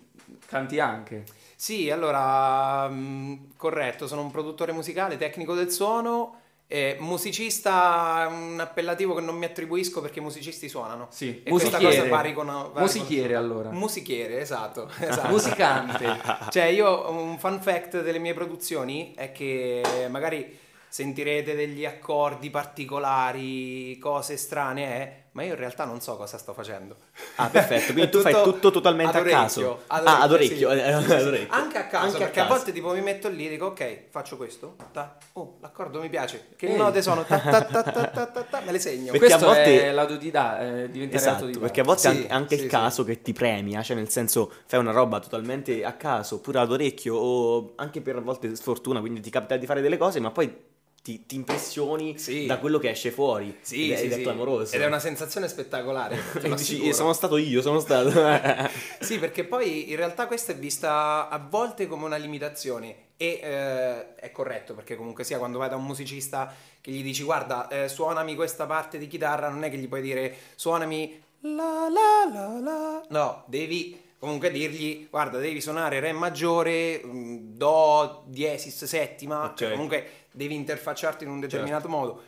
canti 0.46 0.80
anche. 0.80 1.24
Sì, 1.56 1.90
allora, 1.90 2.88
mh, 2.88 3.52
corretto, 3.56 4.06
sono 4.06 4.22
un 4.22 4.30
produttore 4.30 4.72
musicale, 4.72 5.16
tecnico 5.16 5.54
del 5.54 5.70
suono 5.70 6.40
Eh, 6.66 6.96
musicista 6.98 8.22
è 8.24 8.26
un 8.26 8.58
appellativo 8.58 9.14
che 9.14 9.20
non 9.20 9.36
mi 9.36 9.44
attribuisco 9.44 10.00
perché 10.00 10.18
i 10.18 10.22
musicisti 10.22 10.68
suonano. 10.68 11.08
Sì, 11.10 11.42
E 11.44 11.50
questa 11.50 11.76
musichiere. 11.78 11.96
cosa 11.96 12.08
vari 12.08 12.32
con- 12.32 12.46
vari 12.46 12.70
con- 12.72 12.82
Musichiere, 12.82 13.34
allora. 13.36 13.70
Musichiere, 13.70 14.40
esatto. 14.40 14.88
esatto. 14.98 15.28
Musicante. 15.28 16.06
Cioè, 16.50 16.64
io 16.64 17.10
un 17.10 17.38
fun 17.38 17.60
fact 17.60 18.00
delle 18.02 18.18
mie 18.18 18.34
produzioni 18.34 19.12
è 19.14 19.30
che 19.30 19.82
magari 20.10 20.58
sentirete 20.88 21.54
degli 21.54 21.84
accordi 21.84 22.50
particolari, 22.50 23.98
cose 23.98 24.36
strane, 24.36 24.82
eh, 25.02 25.22
ma 25.34 25.42
io 25.42 25.50
in 25.52 25.58
realtà 25.58 25.84
non 25.84 26.00
so 26.00 26.16
cosa 26.16 26.38
sto 26.38 26.52
facendo. 26.52 26.96
Ah, 27.36 27.48
perfetto, 27.48 27.92
quindi 27.92 28.10
tu 28.12 28.20
fai 28.20 28.32
tutto 28.42 28.70
totalmente 28.70 29.16
ad 29.18 29.26
a 29.26 29.28
caso. 29.30 29.60
orecchio, 29.60 29.84
ad 29.88 30.06
Ah, 30.06 30.20
ad 30.22 30.32
orecchio, 30.32 30.68
orecchio, 30.68 31.00
sì. 31.02 31.10
eh, 31.10 31.14
ad 31.16 31.26
orecchio. 31.26 31.54
Anche 31.54 31.78
a 31.78 31.86
caso, 31.86 32.04
Anche 32.06 32.16
a 32.16 32.20
perché 32.20 32.40
a 32.40 32.42
caso. 32.44 32.54
volte 32.56 32.72
tipo 32.72 32.92
mi 32.92 33.00
metto 33.00 33.28
lì 33.28 33.46
e 33.46 33.50
dico 33.50 33.66
ok, 33.66 34.04
faccio 34.10 34.36
questo, 34.36 34.76
ta, 34.92 35.16
oh, 35.32 35.56
l'accordo 35.60 36.00
mi 36.00 36.08
piace, 36.08 36.50
che 36.56 36.66
Ehi. 36.68 36.76
note 36.76 37.02
sono, 37.02 37.24
ta, 37.24 37.38
ta, 37.38 37.62
ta, 37.64 37.82
ta, 37.82 38.04
ta, 38.04 38.26
ta, 38.26 38.42
ta, 38.42 38.60
me 38.64 38.70
le 38.72 38.78
segno. 38.78 39.10
Perché 39.10 39.18
Questo 39.26 39.44
a 39.44 39.54
volte- 39.54 39.84
è 39.88 39.92
l'autodidatta, 39.92 40.60
eh, 40.60 40.90
diventare 40.90 41.18
Esatto, 41.20 41.34
autodidatta. 41.34 41.64
perché 41.64 41.80
a 41.80 41.84
volte 41.84 42.00
Sì, 42.00 42.06
anche, 42.06 42.28
anche 42.28 42.48
sì, 42.56 42.62
il 42.64 42.70
sì. 42.70 42.76
caso 42.76 43.04
che 43.04 43.20
ti 43.22 43.32
premia, 43.32 43.82
cioè 43.82 43.96
nel 43.96 44.08
senso 44.10 44.52
fai 44.66 44.78
una 44.78 44.92
roba 44.92 45.18
totalmente 45.18 45.84
a 45.84 45.94
caso, 45.94 46.40
pure 46.40 46.60
ad 46.60 46.70
orecchio 46.70 47.16
o 47.16 47.72
anche 47.76 48.00
per 48.00 48.16
a 48.16 48.20
volte 48.20 48.54
sfortuna, 48.54 49.00
quindi 49.00 49.20
ti 49.20 49.30
capita 49.30 49.56
di 49.56 49.66
fare 49.66 49.80
delle 49.80 49.96
cose, 49.96 50.20
ma 50.20 50.30
poi 50.30 50.72
ti, 51.04 51.26
ti 51.26 51.34
impressioni 51.34 52.16
Sì. 52.16 52.46
da 52.46 52.58
quello 52.58 52.78
che 52.78 52.88
esce 52.88 53.10
fuori 53.10 53.54
Sì, 53.60 53.90
ed, 53.90 53.98
sì, 53.98 54.04
ed 54.06 54.12
è 54.12 54.22
clamoroso. 54.22 54.74
Ed 54.74 54.80
è 54.80 54.86
una 54.86 54.98
sensazione 54.98 55.48
spettacolare. 55.48 56.18
dici, 56.56 56.94
sono 56.94 57.12
stato 57.12 57.36
io, 57.36 57.60
sono 57.60 57.78
stato... 57.78 58.10
Sì, 59.00 59.18
perché 59.18 59.44
poi 59.44 59.90
in 59.90 59.96
realtà 59.96 60.26
questa 60.26 60.52
è 60.52 60.56
vista 60.56 61.28
a 61.28 61.38
volte 61.38 61.86
come 61.86 62.06
una 62.06 62.16
limitazione 62.16 63.08
e 63.18 63.38
eh, 63.42 64.14
è 64.14 64.30
corretto 64.32 64.74
perché 64.74 64.96
comunque 64.96 65.24
sia 65.24 65.36
quando 65.36 65.58
vai 65.58 65.68
da 65.68 65.76
un 65.76 65.84
musicista 65.84 66.52
che 66.80 66.90
gli 66.90 67.02
dici 67.02 67.22
guarda 67.22 67.68
eh, 67.68 67.88
suonami 67.88 68.34
questa 68.34 68.64
parte 68.64 68.96
di 68.96 69.06
chitarra 69.06 69.48
non 69.50 69.62
è 69.62 69.70
che 69.70 69.76
gli 69.76 69.86
puoi 69.86 70.02
dire 70.02 70.34
suonami 70.56 71.22
la 71.42 71.88
la 71.88 72.28
la 72.32 72.58
la 72.58 73.02
no 73.10 73.44
devi 73.46 74.03
comunque 74.24 74.50
dirgli 74.50 75.06
guarda 75.10 75.38
devi 75.38 75.60
suonare 75.60 76.00
re 76.00 76.12
maggiore 76.12 77.02
mm, 77.04 77.56
do 77.56 78.22
diesis 78.26 78.84
settima 78.84 79.52
cioè 79.54 79.66
Ok. 79.68 79.72
comunque 79.74 80.10
devi 80.32 80.54
interfacciarti 80.54 81.24
in 81.24 81.30
un 81.30 81.40
determinato 81.40 81.88
modo. 81.88 82.22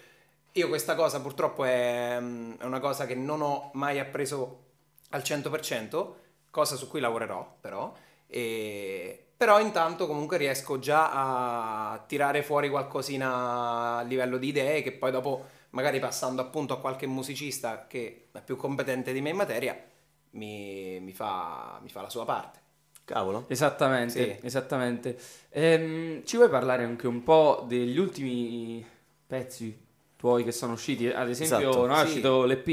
Io 0.52 0.68
questa 0.68 0.94
cosa 0.94 1.20
purtroppo 1.20 1.64
è, 1.64 2.18
mm, 2.20 2.52
è 2.58 2.64
una 2.64 2.80
cosa 2.80 3.06
che 3.06 3.14
non 3.14 3.40
ho 3.40 3.70
mai 3.74 3.98
appreso 3.98 4.64
al 5.10 5.22
100%, 5.22 6.14
cosa 6.50 6.76
su 6.76 6.86
cui 6.88 7.00
lavorerò 7.00 7.56
però, 7.60 7.92
e- 8.26 9.24
però 9.36 9.58
intanto 9.60 10.06
comunque 10.06 10.36
riesco 10.36 10.78
già 10.78 11.10
a 11.92 11.98
tirare 12.06 12.42
fuori 12.42 12.68
qualcosina 12.70 13.96
a 13.98 14.02
livello 14.02 14.36
di 14.38 14.48
idee 14.48 14.82
che 14.82 14.92
poi 14.92 15.10
dopo 15.10 15.44
magari 15.70 15.98
passando 15.98 16.40
appunto 16.42 16.74
a 16.74 16.78
qualche 16.80 17.06
musicista 17.06 17.86
che 17.86 18.28
è 18.32 18.40
più 18.42 18.56
competente 18.56 19.12
di 19.12 19.20
me 19.20 19.30
in 19.30 19.36
materia 19.36 19.78
mi, 20.30 21.00
mi 21.00 21.12
fa, 21.12 21.78
mi 21.82 21.88
fa 21.88 22.02
la 22.02 22.10
sua 22.10 22.24
parte. 22.24 22.60
Cavolo. 23.04 23.44
Esattamente, 23.48 24.38
Sì. 24.40 24.46
esattamente. 24.46 25.16
Ehm, 25.50 26.24
ci 26.24 26.36
vuoi 26.36 26.48
parlare 26.48 26.84
anche 26.84 27.06
un 27.06 27.22
po' 27.22 27.64
degli 27.68 27.98
ultimi 27.98 28.84
pezzi 29.26 29.84
tuoi 30.16 30.42
che 30.44 30.52
sono 30.52 30.72
usciti? 30.72 31.06
Ad 31.08 31.28
esempio, 31.28 31.68
Esatto, 31.70 31.86
no, 31.86 31.94
è 31.94 31.98
sì. 32.00 32.06
uscito 32.06 32.44
l'EP. 32.44 32.66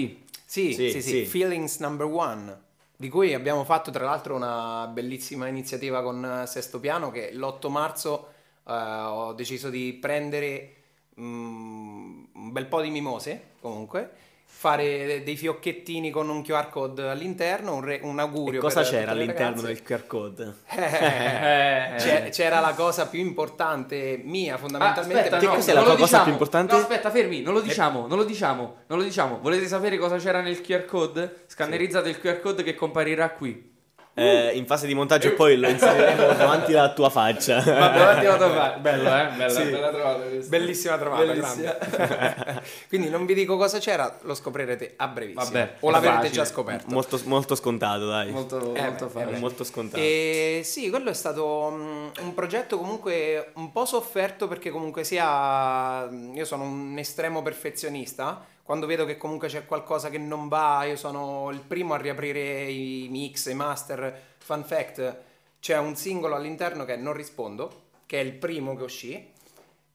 Sì, 0.45 0.73
Sì, 0.73 0.89
sì, 0.89 0.91
sì, 0.91 1.01
sì. 1.01 1.25
Feelings 1.25 1.79
Number 1.79 2.07
One, 2.07 2.61
di 2.95 3.09
cui 3.09 3.33
abbiamo 3.33 3.63
fatto 3.63 3.91
tra 3.91 4.05
l'altro 4.05 4.35
una 4.35 4.87
bellissima 4.87 5.47
iniziativa 5.47 6.01
con 6.01 6.41
eh, 6.43 6.47
Sesto 6.47 6.79
Piano 6.79 7.11
che 7.11 7.31
l'8 7.33 7.69
marzo 7.69 8.27
eh, 8.67 8.73
ho 8.73 9.33
deciso 9.33 9.69
di 9.69 9.93
prendere 9.93 10.75
mm, 11.19 12.23
un 12.33 12.51
bel 12.51 12.65
po' 12.67 12.81
di 12.81 12.89
mimose 12.89 13.51
comunque, 13.61 14.11
fare 14.55 15.23
dei 15.25 15.35
fiocchettini 15.35 16.09
con 16.09 16.29
un 16.29 16.41
QR 16.43 16.69
code 16.69 17.09
all'interno, 17.09 17.73
un, 17.75 17.81
re- 17.83 17.99
un 18.03 18.17
augurio. 18.19 18.59
E 18.59 18.61
cosa 18.61 18.81
c'era 18.83 19.11
all'interno 19.11 19.61
del 19.61 19.81
QR 19.81 20.05
code? 20.07 20.53
Eh, 20.69 21.95
c'è- 21.97 22.29
c'era 22.31 22.59
la 22.59 22.73
cosa 22.73 23.07
più 23.07 23.19
importante 23.19 24.21
mia 24.23 24.55
Ah, 24.55 24.57
fondamentalmente. 24.57 25.17
aspetta, 25.19 25.37
Che 25.39 25.45
no, 25.45 25.53
cos'è 25.55 25.73
la 25.73 25.81
cosa 25.83 25.95
diciamo. 25.95 26.23
più 26.23 26.31
importante? 26.31 26.73
No, 26.75 26.79
aspetta, 26.79 27.09
fermi, 27.11 27.41
non 27.41 27.53
lo 27.53 27.61
diciamo, 27.61 28.07
non 28.07 28.17
lo 28.17 28.23
diciamo, 28.23 28.75
non 28.87 28.97
lo 28.99 29.03
diciamo. 29.03 29.39
Volete 29.41 29.67
sapere 29.67 29.97
cosa 29.97 30.17
c'era 30.17 30.39
nel 30.41 30.61
QR 30.61 30.85
code? 30.85 31.43
Scannerizzate 31.47 32.09
il 32.09 32.19
QR 32.19 32.39
code 32.39 32.63
che 32.63 32.75
comparirà 32.75 33.31
qui. 33.31 33.71
Eh, 34.15 34.51
in 34.53 34.67
fase 34.67 34.85
di 34.85 34.93
montaggio 34.93 35.33
poi 35.33 35.57
lo 35.57 35.67
inseriremo 35.67 36.33
davanti 36.37 36.73
alla 36.75 36.93
tua 36.93 37.09
faccia. 37.09 37.61
Va 37.63 37.87
davanti 37.87 38.25
alla 38.27 38.37
tua 38.37 38.49
parte. 38.51 38.79
Bello, 38.79 39.07
eh? 39.09 39.27
Bella, 39.35 39.49
Sì. 39.49 39.63
bella 39.63 39.89
trovata. 39.89 40.23
Bellissima 40.47 40.97
trovata, 40.99 41.23
Bellissima. 41.23 41.75
Quindi 42.87 43.09
non 43.09 43.25
vi 43.25 43.33
dico 43.33 43.57
cosa 43.57 43.79
c'era, 43.79 44.19
lo 44.21 44.35
scoprirete 44.35 44.93
a 44.97 45.07
brevissimo. 45.07 45.43
Vabbè, 45.45 45.75
o 45.79 45.89
l'avrete 45.89 46.13
facile. 46.15 46.31
già 46.33 46.45
scoperto. 46.45 46.85
molto, 46.93 47.19
molto 47.25 47.55
scontato, 47.55 48.07
dai. 48.07 48.29
Molto, 48.31 48.75
Eh, 48.75 48.81
molto 48.81 49.05
beh, 49.07 49.21
eh 49.23 49.39
molto 49.39 49.63
scontato. 49.63 50.01
E 50.01 50.61
sì, 50.63 50.89
quello 50.91 51.09
è 51.09 51.13
stato 51.13 51.71
mm, 51.73 52.07
un 52.21 52.33
progetto 52.35 52.77
comunque 52.77 53.51
un 53.55 53.71
po' 53.71 53.85
sofferto 53.85 54.47
perché 54.47 54.69
comunque 54.69 55.03
sia 55.03 56.07
io 56.33 56.45
sono 56.45 56.63
un 56.65 56.95
estremo 56.99 57.41
perfezionista. 57.41 58.45
Quando 58.63 58.85
vedo 58.85 59.03
che 59.03 59.17
comunque 59.17 59.49
c'è 59.49 59.65
qualcosa 59.65 60.09
che 60.09 60.17
non 60.17 60.47
va, 60.47 60.85
io 60.85 60.95
sono 60.95 61.49
il 61.51 61.59
primo 61.59 61.93
a 61.93 61.97
riaprire 61.97 62.63
i 62.63 63.07
mix, 63.09 63.47
i 63.49 63.53
master. 63.53 64.21
Fun 64.37 64.63
fact, 64.63 65.17
c'è 65.59 65.77
un 65.77 65.95
singolo 65.97 66.35
all'interno 66.35 66.85
che 66.85 66.93
è 66.93 66.97
Non 66.97 67.11
rispondo, 67.13 67.89
che 68.05 68.21
è 68.21 68.23
il 68.23 68.33
primo 68.33 68.75
che 68.77 68.83
uscì. 68.83 69.31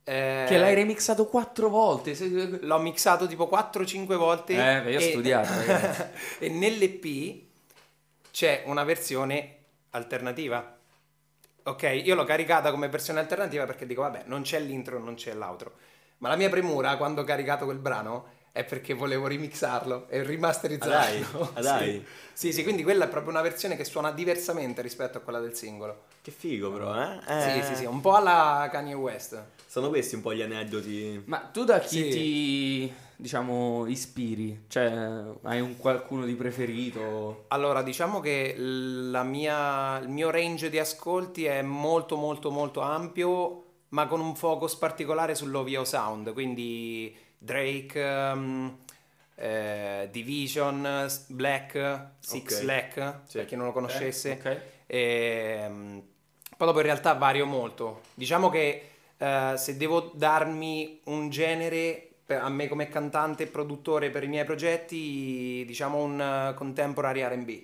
Eh, 0.05 0.45
Che 0.47 0.59
l'hai 0.59 0.75
remixato 0.75 1.27
quattro 1.27 1.71
volte. 1.71 2.15
L'ho 2.61 2.79
mixato 2.79 3.27
tipo 3.27 3.49
4-5 3.51 4.17
volte. 4.17 4.53
Eh, 4.53 4.83
beh, 4.83 4.91
io 4.91 4.99
ho 4.99 5.03
e- 5.03 5.11
studiato, 5.11 5.53
e 6.39 6.49
nell'EP 6.51 7.43
c'è 8.31 8.65
una 8.67 8.85
versione 8.85 9.57
alternativa. 9.91 10.77
Ok, 11.65 12.01
io 12.05 12.15
l'ho 12.15 12.25
caricata 12.25 12.71
come 12.71 12.89
versione 12.89 13.21
alternativa 13.21 13.65
perché 13.65 13.87
dico, 13.87 14.03
vabbè, 14.03 14.25
non 14.27 14.43
c'è 14.43 14.61
l'intro, 14.61 14.99
non 14.99 15.15
c'è 15.15 15.33
l'outro. 15.35 15.73
Ma 16.19 16.29
la 16.29 16.37
mia 16.37 16.49
premura 16.49 16.97
quando 16.97 17.21
ho 17.23 17.25
caricato 17.25 17.65
quel 17.65 17.79
brano 17.79 18.37
è 18.53 18.65
perché 18.65 18.95
volevo 18.95 19.27
remixarlo 19.27 20.07
e 20.09 20.23
rimasterizzarlo. 20.23 21.43
Ah, 21.55 21.61
dai, 21.61 21.75
ah, 21.75 21.79
dai. 21.79 21.93
Sì. 21.93 22.49
sì, 22.49 22.53
sì, 22.53 22.63
quindi 22.63 22.83
quella 22.83 23.05
è 23.05 23.09
proprio 23.09 23.31
una 23.33 23.43
versione 23.43 23.77
che 23.77 23.85
suona 23.85 24.11
diversamente 24.13 24.83
rispetto 24.83 25.19
a 25.19 25.21
quella 25.21 25.39
del 25.41 25.55
singolo. 25.55 26.05
Che 26.23 26.31
figo 26.31 26.71
però, 26.73 26.95
eh? 27.01 27.19
Sì, 27.41 27.59
Eh, 27.59 27.63
sì, 27.63 27.75
sì, 27.77 27.85
un 27.85 28.01
po' 28.01 28.15
alla 28.15 28.69
Kanye 28.71 28.95
West. 28.95 29.43
Sono 29.67 29.89
questi 29.89 30.15
un 30.15 30.23
po' 30.23 30.35
gli 30.35 30.43
aneddoti. 30.43 31.23
Ma 31.27 31.39
tu 31.39 31.65
da 31.65 31.79
chi 31.79 32.03
Sì. 32.03 32.09
ti, 32.11 32.95
diciamo, 33.17 33.87
ispiri? 33.87 34.65
Cioè, 34.69 34.91
hai 35.43 35.61
un 35.61 35.77
qualcuno 35.77 36.25
di 36.25 36.35
preferito? 36.35 37.45
Allora, 37.49 37.83
diciamo 37.83 38.21
che 38.21 38.55
la 38.57 39.23
mia- 39.23 39.99
il 39.99 40.09
mio 40.09 40.31
range 40.31 40.71
di 40.71 40.79
ascolti 40.79 41.45
è 41.45 41.63
molto 41.63 42.17
molto 42.17 42.51
molto 42.51 42.81
ampio, 42.81 43.63
ma 43.91 44.07
con 44.07 44.21
un 44.21 44.35
focus 44.35 44.75
particolare 44.77 45.35
sull'OVO 45.35 45.85
sound, 45.85 46.33
quindi 46.33 47.15
Drake, 47.39 48.01
ehm, 48.01 48.77
eh, 49.37 50.09
Division, 50.11 51.07
Black, 51.29 52.07
Six 52.19 52.59
Ok. 52.59 52.63
Black, 52.65 53.15
Sì. 53.25 53.39
per 53.39 53.47
chi 53.47 53.57
non 53.57 53.67
lo 53.67 53.73
conoscesse. 53.73 54.33
Ok. 54.33 54.61
Ehm, 54.87 56.03
poi 56.57 56.67
dopo 56.67 56.81
in 56.81 56.87
realtà 56.87 57.13
vario 57.15 57.47
molto. 57.47 58.01
Diciamo 58.15 58.49
che 58.51 58.91
eh, 59.17 59.55
se 59.57 59.77
devo 59.77 60.13
darmi 60.15 61.01
un 61.05 61.29
genere 61.29 62.09
per- 62.25 62.43
a 62.43 62.49
me 62.49 62.69
come 62.69 62.89
cantante 62.89 63.45
e 63.45 63.47
produttore 63.47 64.11
per 64.11 64.23
i 64.23 64.29
miei 64.29 64.45
progetti, 64.45 65.65
diciamo 65.67 65.99
un 66.03 66.21
eh, 66.21 66.55
contemporary 66.55 67.23
RB. 67.23 67.63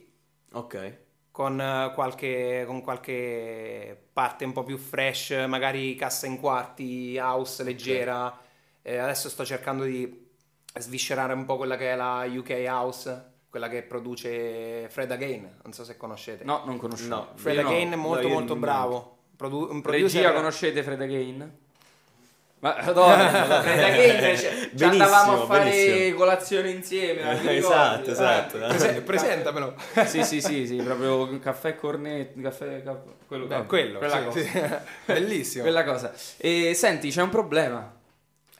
Ok. 0.52 0.96
Con 1.30 1.60
eh, 1.60 1.92
qualche, 1.94 2.64
con 2.66 2.80
qualche 2.82 4.00
parte 4.12 4.44
un 4.44 4.52
po' 4.52 4.62
più 4.62 4.76
fresh, 4.78 5.30
magari 5.48 5.96
cassa 5.96 6.26
in 6.26 6.38
quarti, 6.38 7.16
house 7.18 7.62
leggera. 7.64 8.38
Eh, 8.86 8.98
adesso 8.98 9.30
sto 9.30 9.46
cercando 9.46 9.84
di 9.84 10.28
sviscerare 10.78 11.32
un 11.32 11.46
po' 11.46 11.56
quella 11.56 11.76
che 11.78 11.92
è 11.92 11.96
la 11.96 12.26
UK 12.28 12.64
House, 12.68 13.32
quella 13.48 13.68
che 13.70 13.82
produce 13.82 14.88
Fred 14.90 15.10
Again, 15.10 15.48
non 15.62 15.72
so 15.72 15.84
se 15.84 15.96
conoscete. 15.96 16.44
No, 16.44 16.62
non 16.66 16.76
conosco. 16.76 17.06
No, 17.08 17.28
Fred 17.34 17.56
Io 17.56 17.62
no. 17.62 17.68
Again 17.68 17.92
è 17.92 17.96
molto 17.96 18.28
no, 18.28 18.34
molto 18.34 18.56
bravo. 18.56 19.16
Produ- 19.36 19.70
un 19.70 19.80
producer- 19.80 20.22
Regia, 20.22 20.34
conoscete 20.36 20.82
Fred 20.82 21.00
Again? 21.00 21.56
Ma 22.58 22.74
adoro, 22.76 23.16
Fred 23.62 23.82
Again, 23.84 24.36
cioè, 24.36 24.70
ci 24.76 24.84
andavamo 24.84 25.42
a 25.42 25.46
fare 25.46 25.70
benissimo. 25.70 26.16
colazione 26.18 26.70
insieme. 26.70 27.56
Esatto, 27.56 28.10
esatto. 28.10 28.56
Eh, 28.56 28.66
Prese- 28.68 29.00
presentamelo. 29.02 29.74
sì, 30.04 30.24
sì, 30.24 30.40
sì, 30.42 30.66
sì, 30.66 30.76
proprio 30.76 31.38
caffè 31.38 31.74
cornetto, 31.74 32.38
caffè, 32.42 32.82
caffè- 32.82 33.00
quello, 33.26 33.46
Beh, 33.46 33.64
quello, 33.64 33.98
quella 33.98 34.18
sì, 34.18 34.24
cosa. 34.24 34.40
sì. 34.40 34.60
Bellissimo. 35.12 35.62
Quella 35.62 35.84
cosa. 35.84 36.12
E 36.36 36.74
senti, 36.74 37.10
c'è 37.10 37.22
un 37.22 37.30
problema. 37.30 37.93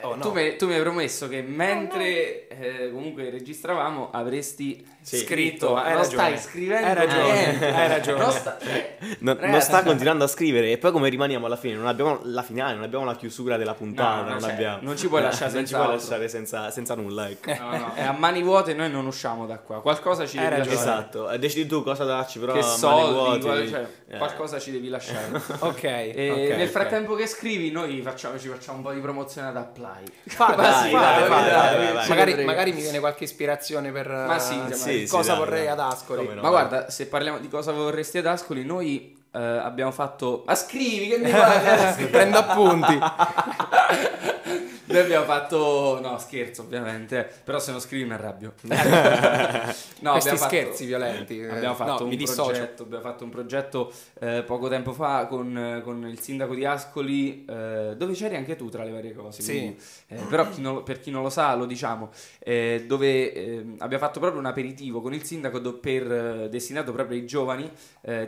Oh, 0.04 0.12
Eh, 0.12 0.16
no. 0.16 0.20
tu, 0.22 0.32
mi, 0.32 0.56
tu 0.56 0.66
mi 0.66 0.74
hai 0.74 0.80
promesso 0.80 1.28
che 1.28 1.42
mentre 1.42 2.48
eh, 2.48 2.90
comunque 2.92 3.30
registravamo 3.30 4.10
avresti 4.12 4.84
Sì. 5.00 5.18
scritto. 5.18 5.76
Hai 5.76 5.92
non 5.92 6.02
ragione. 6.02 6.36
stai 6.36 6.38
scrivendo 6.38 6.86
Hai 6.86 6.94
ragione, 6.94 7.32
niente. 7.32 7.66
hai 7.72 7.88
ragione. 7.88 8.18
Non 8.20 8.30
sta- 8.32 8.58
cioè, 8.62 8.96
Non, 9.18 9.38
non 9.40 9.60
sta 9.60 9.82
continuando 9.82 10.24
a 10.24 10.26
scrivere 10.26 10.70
e 10.72 10.78
poi 10.78 10.92
come 10.92 11.08
rimaniamo 11.10 11.44
alla 11.46 11.56
fine? 11.56 11.74
Non 11.74 11.86
abbiamo 11.86 12.20
la 12.24 12.42
finale, 12.42 12.74
non 12.74 12.82
abbiamo 12.84 13.04
la 13.04 13.14
chiusura 13.16 13.56
della 13.58 13.74
puntata, 13.74 14.16
No, 14.16 14.22
no, 14.22 14.28
non 14.30 14.40
cioè, 14.40 14.52
abbiamo. 14.52 14.78
non 14.82 14.96
ci 14.96 15.08
puoi 15.08 15.20
lasciare 15.22 15.52
non 15.52 15.60
ci 15.60 15.66
senza 15.68 15.82
puoi 15.84 15.96
lasciare 15.96 16.28
senza, 16.28 16.70
senza 16.70 16.94
nulla, 16.94 17.28
ecco. 17.28 17.52
No, 17.54 17.76
no, 17.76 17.92
è 17.96 18.02
a 18.02 18.12
mani 18.12 18.42
vuote 18.42 18.72
noi 18.74 18.90
non 18.90 19.06
usciamo 19.06 19.44
da 19.46 19.58
qua. 19.58 19.80
Qualcosa 19.82 20.26
ci 20.26 20.38
Hai 20.38 20.44
devi 20.44 20.56
ragione. 20.58 20.76
lasciare. 20.76 20.98
Esatto, 21.00 21.30
e 21.30 21.38
decidi 21.38 21.66
tu 21.66 21.82
cosa 21.82 22.04
darci, 22.04 22.38
però 22.38 22.52
Che 22.54 22.60
a 22.60 22.62
mani 22.62 22.76
soldi, 22.78 23.12
vuote, 23.12 23.40
qual- 23.40 23.68
cioè, 23.68 23.86
eh. 24.08 24.16
qualcosa 24.18 24.58
ci 24.58 24.70
devi 24.70 24.88
lasciare. 24.88 25.32
Ok. 25.60 25.82
E 25.84 26.30
ok, 26.50 26.56
nel 26.56 26.68
frattempo 26.68 27.14
che 27.14 27.26
scrivi, 27.26 27.70
noi 27.70 28.00
facciamo, 28.02 28.38
ci 28.38 28.48
facciamo 28.48 28.78
un 28.78 28.84
po' 28.84 28.92
di 28.92 29.00
promozione 29.00 29.48
ad 29.48 29.56
Apply. 29.56 29.93
Dai, 29.94 30.06
sì, 30.24 30.30
fate, 30.30 30.56
dai, 30.56 32.34
dai, 32.34 32.44
magari, 32.44 32.72
mi 32.72 32.80
viene 32.80 32.98
qualche 32.98 33.24
ispirazione 33.24 33.92
per 33.92 34.08
Ma 34.08 34.38
sì, 34.38 34.60
eh, 34.68 34.74
sì, 34.74 35.06
sì, 35.06 35.06
cosa 35.06 35.32
dai, 35.32 35.38
vorrei 35.38 35.68
ad 35.68 35.80
Ascoli. 35.80 36.26
No? 36.34 36.40
Ma 36.40 36.48
guarda, 36.48 36.90
se 36.90 37.06
parliamo 37.06 37.38
di 37.38 37.48
cosa 37.48 37.72
vorresti 37.72 38.18
ad 38.18 38.26
Ascoli, 38.26 38.64
noi 38.64 39.16
eh, 39.32 39.38
abbiamo 39.38 39.90
fatto. 39.90 40.44
Ma 40.46 40.54
scrivi 40.54 41.08
che 41.08 41.18
mi 41.18 41.30
guarda. 41.30 41.92
Prendo 42.10 42.38
appunti. 42.38 42.98
Noi 44.86 44.98
abbiamo 44.98 45.24
fatto. 45.24 45.98
No, 46.02 46.18
scherzo, 46.18 46.62
ovviamente. 46.62 47.28
Però 47.44 47.58
se 47.58 47.70
non 47.70 47.80
scrivi 47.80 48.04
mi 48.04 48.12
arrabbio. 48.12 48.52
no, 50.00 50.12
Questi 50.12 50.30
fatto- 50.30 50.44
scherzi 50.44 50.84
violenti. 50.86 51.40
eh, 51.40 51.48
Abbiamo 51.48 51.74
fatto, 51.74 52.04
no, 52.04 52.10
un 52.10 52.16
progetto, 52.16 52.82
abbiamo 52.82 53.02
fatto 53.02 53.24
un 53.24 53.30
progetto 53.30 53.92
eh, 54.20 54.42
poco 54.46 54.68
tempo 54.68 54.92
fa 54.92 55.26
con, 55.26 55.80
con 55.84 56.06
il 56.06 56.20
sindaco 56.20 56.54
di 56.54 56.64
Ascoli, 56.64 57.44
eh, 57.48 57.94
dove 57.96 58.12
c'eri 58.12 58.36
anche 58.36 58.56
tu 58.56 58.68
tra 58.68 58.84
le 58.84 58.90
varie 58.90 59.12
cose. 59.14 59.42
Sì. 59.42 59.52
quindi, 59.52 59.76
eh, 60.08 60.16
però 60.28 60.48
chi 60.48 60.60
non 60.60 60.82
per 60.82 61.00
chi 61.00 61.10
non 61.10 61.22
lo 61.22 61.30
sa, 61.30 61.54
lo 61.54 61.64
diciamo, 61.66 62.10
eh, 62.40 62.84
dove 62.86 63.32
eh, 63.32 63.64
abbiamo 63.78 64.04
fatto 64.04 64.20
proprio 64.20 64.40
un 64.40 64.46
aperitivo 64.46 65.00
con 65.00 65.14
il 65.14 65.24
sindaco 65.24 65.58
do- 65.58 65.78
per, 65.78 66.10
eh, 66.12 66.48
destinato 66.50 66.92
proprio 66.92 67.18
ai 67.18 67.26
giovani 67.26 67.70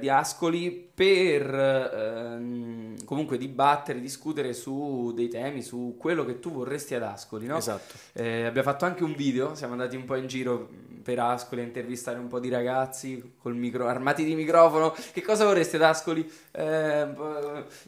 di 0.01 0.09
Ascoli 0.09 0.71
per 0.95 1.55
ehm, 1.55 3.05
comunque 3.05 3.37
dibattere, 3.37 4.01
discutere 4.01 4.55
su 4.55 5.13
dei 5.15 5.29
temi, 5.29 5.61
su 5.63 5.97
quello 5.99 6.25
che 6.25 6.39
tu 6.41 6.46
vorresti 6.51 6.95
ad 6.95 7.03
Ascoli, 7.03 7.47
no? 7.47 7.57
Esatto. 7.59 7.95
Eh, 8.13 8.45
abbiamo 8.45 8.69
fatto 8.69 8.85
anche 8.85 9.05
un 9.05 9.15
video, 9.15 9.55
siamo 9.55 9.73
andati 9.73 9.97
un 9.97 10.05
po' 10.05 10.17
in 10.17 10.27
giro 10.27 10.69
per 11.03 11.21
Ascoli 11.21 11.61
a 11.61 11.65
intervistare 11.65 12.19
un 12.19 12.27
po' 12.27 12.41
di 12.41 12.49
ragazzi 12.49 13.35
col 13.41 13.55
micro, 13.55 13.87
armati 13.87 14.25
di 14.25 14.35
microfono. 14.35 14.95
Che 15.13 15.23
cosa 15.23 15.45
vorreste 15.45 15.77
ad 15.77 15.83
Ascoli? 15.83 16.29
Eh, 16.51 17.07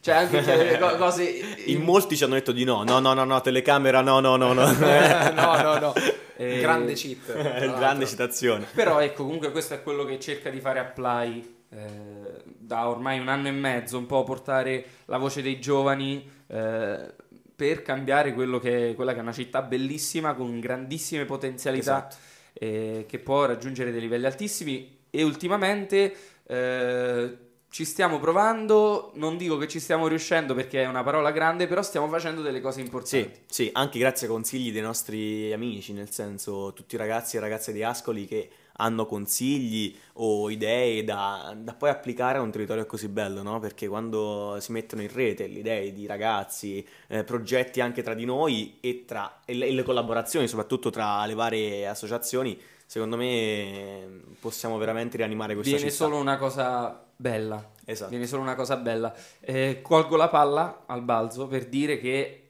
cioè 0.00 0.14
anche 0.14 0.40
chiedere 0.42 0.78
co- 0.78 0.96
cose... 0.96 1.24
In 1.66 1.82
molti 1.82 2.16
ci 2.16 2.24
hanno 2.24 2.34
detto 2.34 2.52
di 2.52 2.62
no, 2.62 2.84
no, 2.84 3.00
no, 3.00 3.14
no, 3.14 3.24
no, 3.24 3.40
telecamera, 3.40 4.02
no, 4.02 4.20
no, 4.20 4.36
no, 4.36 4.52
no. 4.52 4.70
no, 5.34 5.62
no, 5.62 5.78
no. 5.78 5.92
Eh, 6.40 6.60
Grande 6.60 6.92
cheat. 6.92 7.32
Grande 7.32 8.06
citazione. 8.06 8.64
Però 8.72 9.00
ecco, 9.00 9.24
comunque 9.24 9.50
questo 9.50 9.74
è 9.74 9.82
quello 9.82 10.04
che 10.04 10.20
cerca 10.20 10.50
di 10.50 10.60
fare 10.60 10.78
Apply 10.78 11.56
eh, 11.70 12.42
da 12.44 12.88
ormai 12.88 13.18
un 13.18 13.26
anno 13.26 13.48
e 13.48 13.50
mezzo, 13.50 13.98
un 13.98 14.06
po' 14.06 14.22
portare 14.22 14.84
la 15.06 15.18
voce 15.18 15.42
dei 15.42 15.58
giovani 15.58 16.30
eh, 16.46 17.14
per 17.58 17.82
cambiare 17.82 18.32
quello 18.34 18.60
che, 18.60 18.92
quella 18.94 19.12
che 19.12 19.18
è 19.18 19.22
una 19.22 19.32
città 19.32 19.62
bellissima 19.62 20.34
con 20.34 20.60
grandissime 20.60 21.24
potenzialità 21.24 22.06
Esatto. 22.06 22.16
eh, 22.52 23.04
che 23.08 23.18
può 23.18 23.46
raggiungere 23.46 23.90
dei 23.90 24.00
livelli 24.00 24.26
altissimi 24.26 24.96
e 25.10 25.24
ultimamente 25.24 26.14
eh, 26.46 27.36
ci 27.68 27.84
stiamo 27.84 28.20
provando, 28.20 29.10
non 29.14 29.36
dico 29.36 29.56
che 29.56 29.66
ci 29.66 29.80
stiamo 29.80 30.06
riuscendo 30.06 30.54
perché 30.54 30.84
è 30.84 30.86
una 30.86 31.02
parola 31.02 31.32
grande, 31.32 31.66
però 31.66 31.82
stiamo 31.82 32.08
facendo 32.08 32.42
delle 32.42 32.60
cose 32.60 32.78
Sì, 32.78 32.84
importanti. 32.84 33.40
sì, 33.48 33.70
anche 33.72 33.98
grazie 33.98 34.28
ai 34.28 34.32
consigli 34.32 34.70
dei 34.70 34.80
nostri 34.80 35.52
amici, 35.52 35.92
nel 35.92 36.10
senso 36.12 36.72
tutti 36.72 36.94
i 36.94 36.98
ragazzi 36.98 37.36
e 37.36 37.40
ragazze 37.40 37.72
di 37.72 37.82
Ascoli 37.82 38.24
che 38.26 38.48
hanno 38.80 39.06
consigli 39.06 39.96
o 40.14 40.50
idee 40.50 41.04
da, 41.04 41.54
da 41.56 41.74
poi 41.74 41.90
applicare 41.90 42.38
a 42.38 42.40
un 42.40 42.50
territorio 42.50 42.86
così 42.86 43.08
bello, 43.08 43.42
no? 43.42 43.58
Perché 43.58 43.88
quando 43.88 44.56
si 44.60 44.72
mettono 44.72 45.02
in 45.02 45.12
rete 45.12 45.46
le 45.46 45.58
idee 45.60 45.92
di 45.92 46.06
ragazzi, 46.06 46.86
eh, 47.08 47.24
progetti 47.24 47.80
anche 47.80 48.02
tra 48.02 48.14
di 48.14 48.24
noi 48.24 48.78
e, 48.80 49.04
tra, 49.04 49.40
e 49.44 49.54
le, 49.54 49.66
e 49.66 49.72
le 49.72 49.82
collaborazioni, 49.82 50.46
soprattutto 50.46 50.90
tra 50.90 51.24
le 51.26 51.34
varie 51.34 51.86
associazioni, 51.86 52.58
secondo 52.86 53.16
me 53.16 53.26
eh, 53.26 54.20
possiamo 54.40 54.78
veramente 54.78 55.16
rianimare 55.16 55.54
questa 55.54 55.74
Viene 55.74 55.90
città. 55.90 56.04
solo 56.04 56.16
una 56.18 56.36
cosa 56.36 57.04
bella. 57.16 57.72
Esatto. 57.84 58.10
Viene 58.10 58.26
solo 58.26 58.42
una 58.42 58.54
cosa 58.54 58.76
bella. 58.76 59.14
Eh, 59.40 59.80
colgo 59.82 60.16
la 60.16 60.28
palla 60.28 60.84
al 60.86 61.02
balzo 61.02 61.46
per 61.46 61.66
dire 61.66 61.98
che 61.98 62.47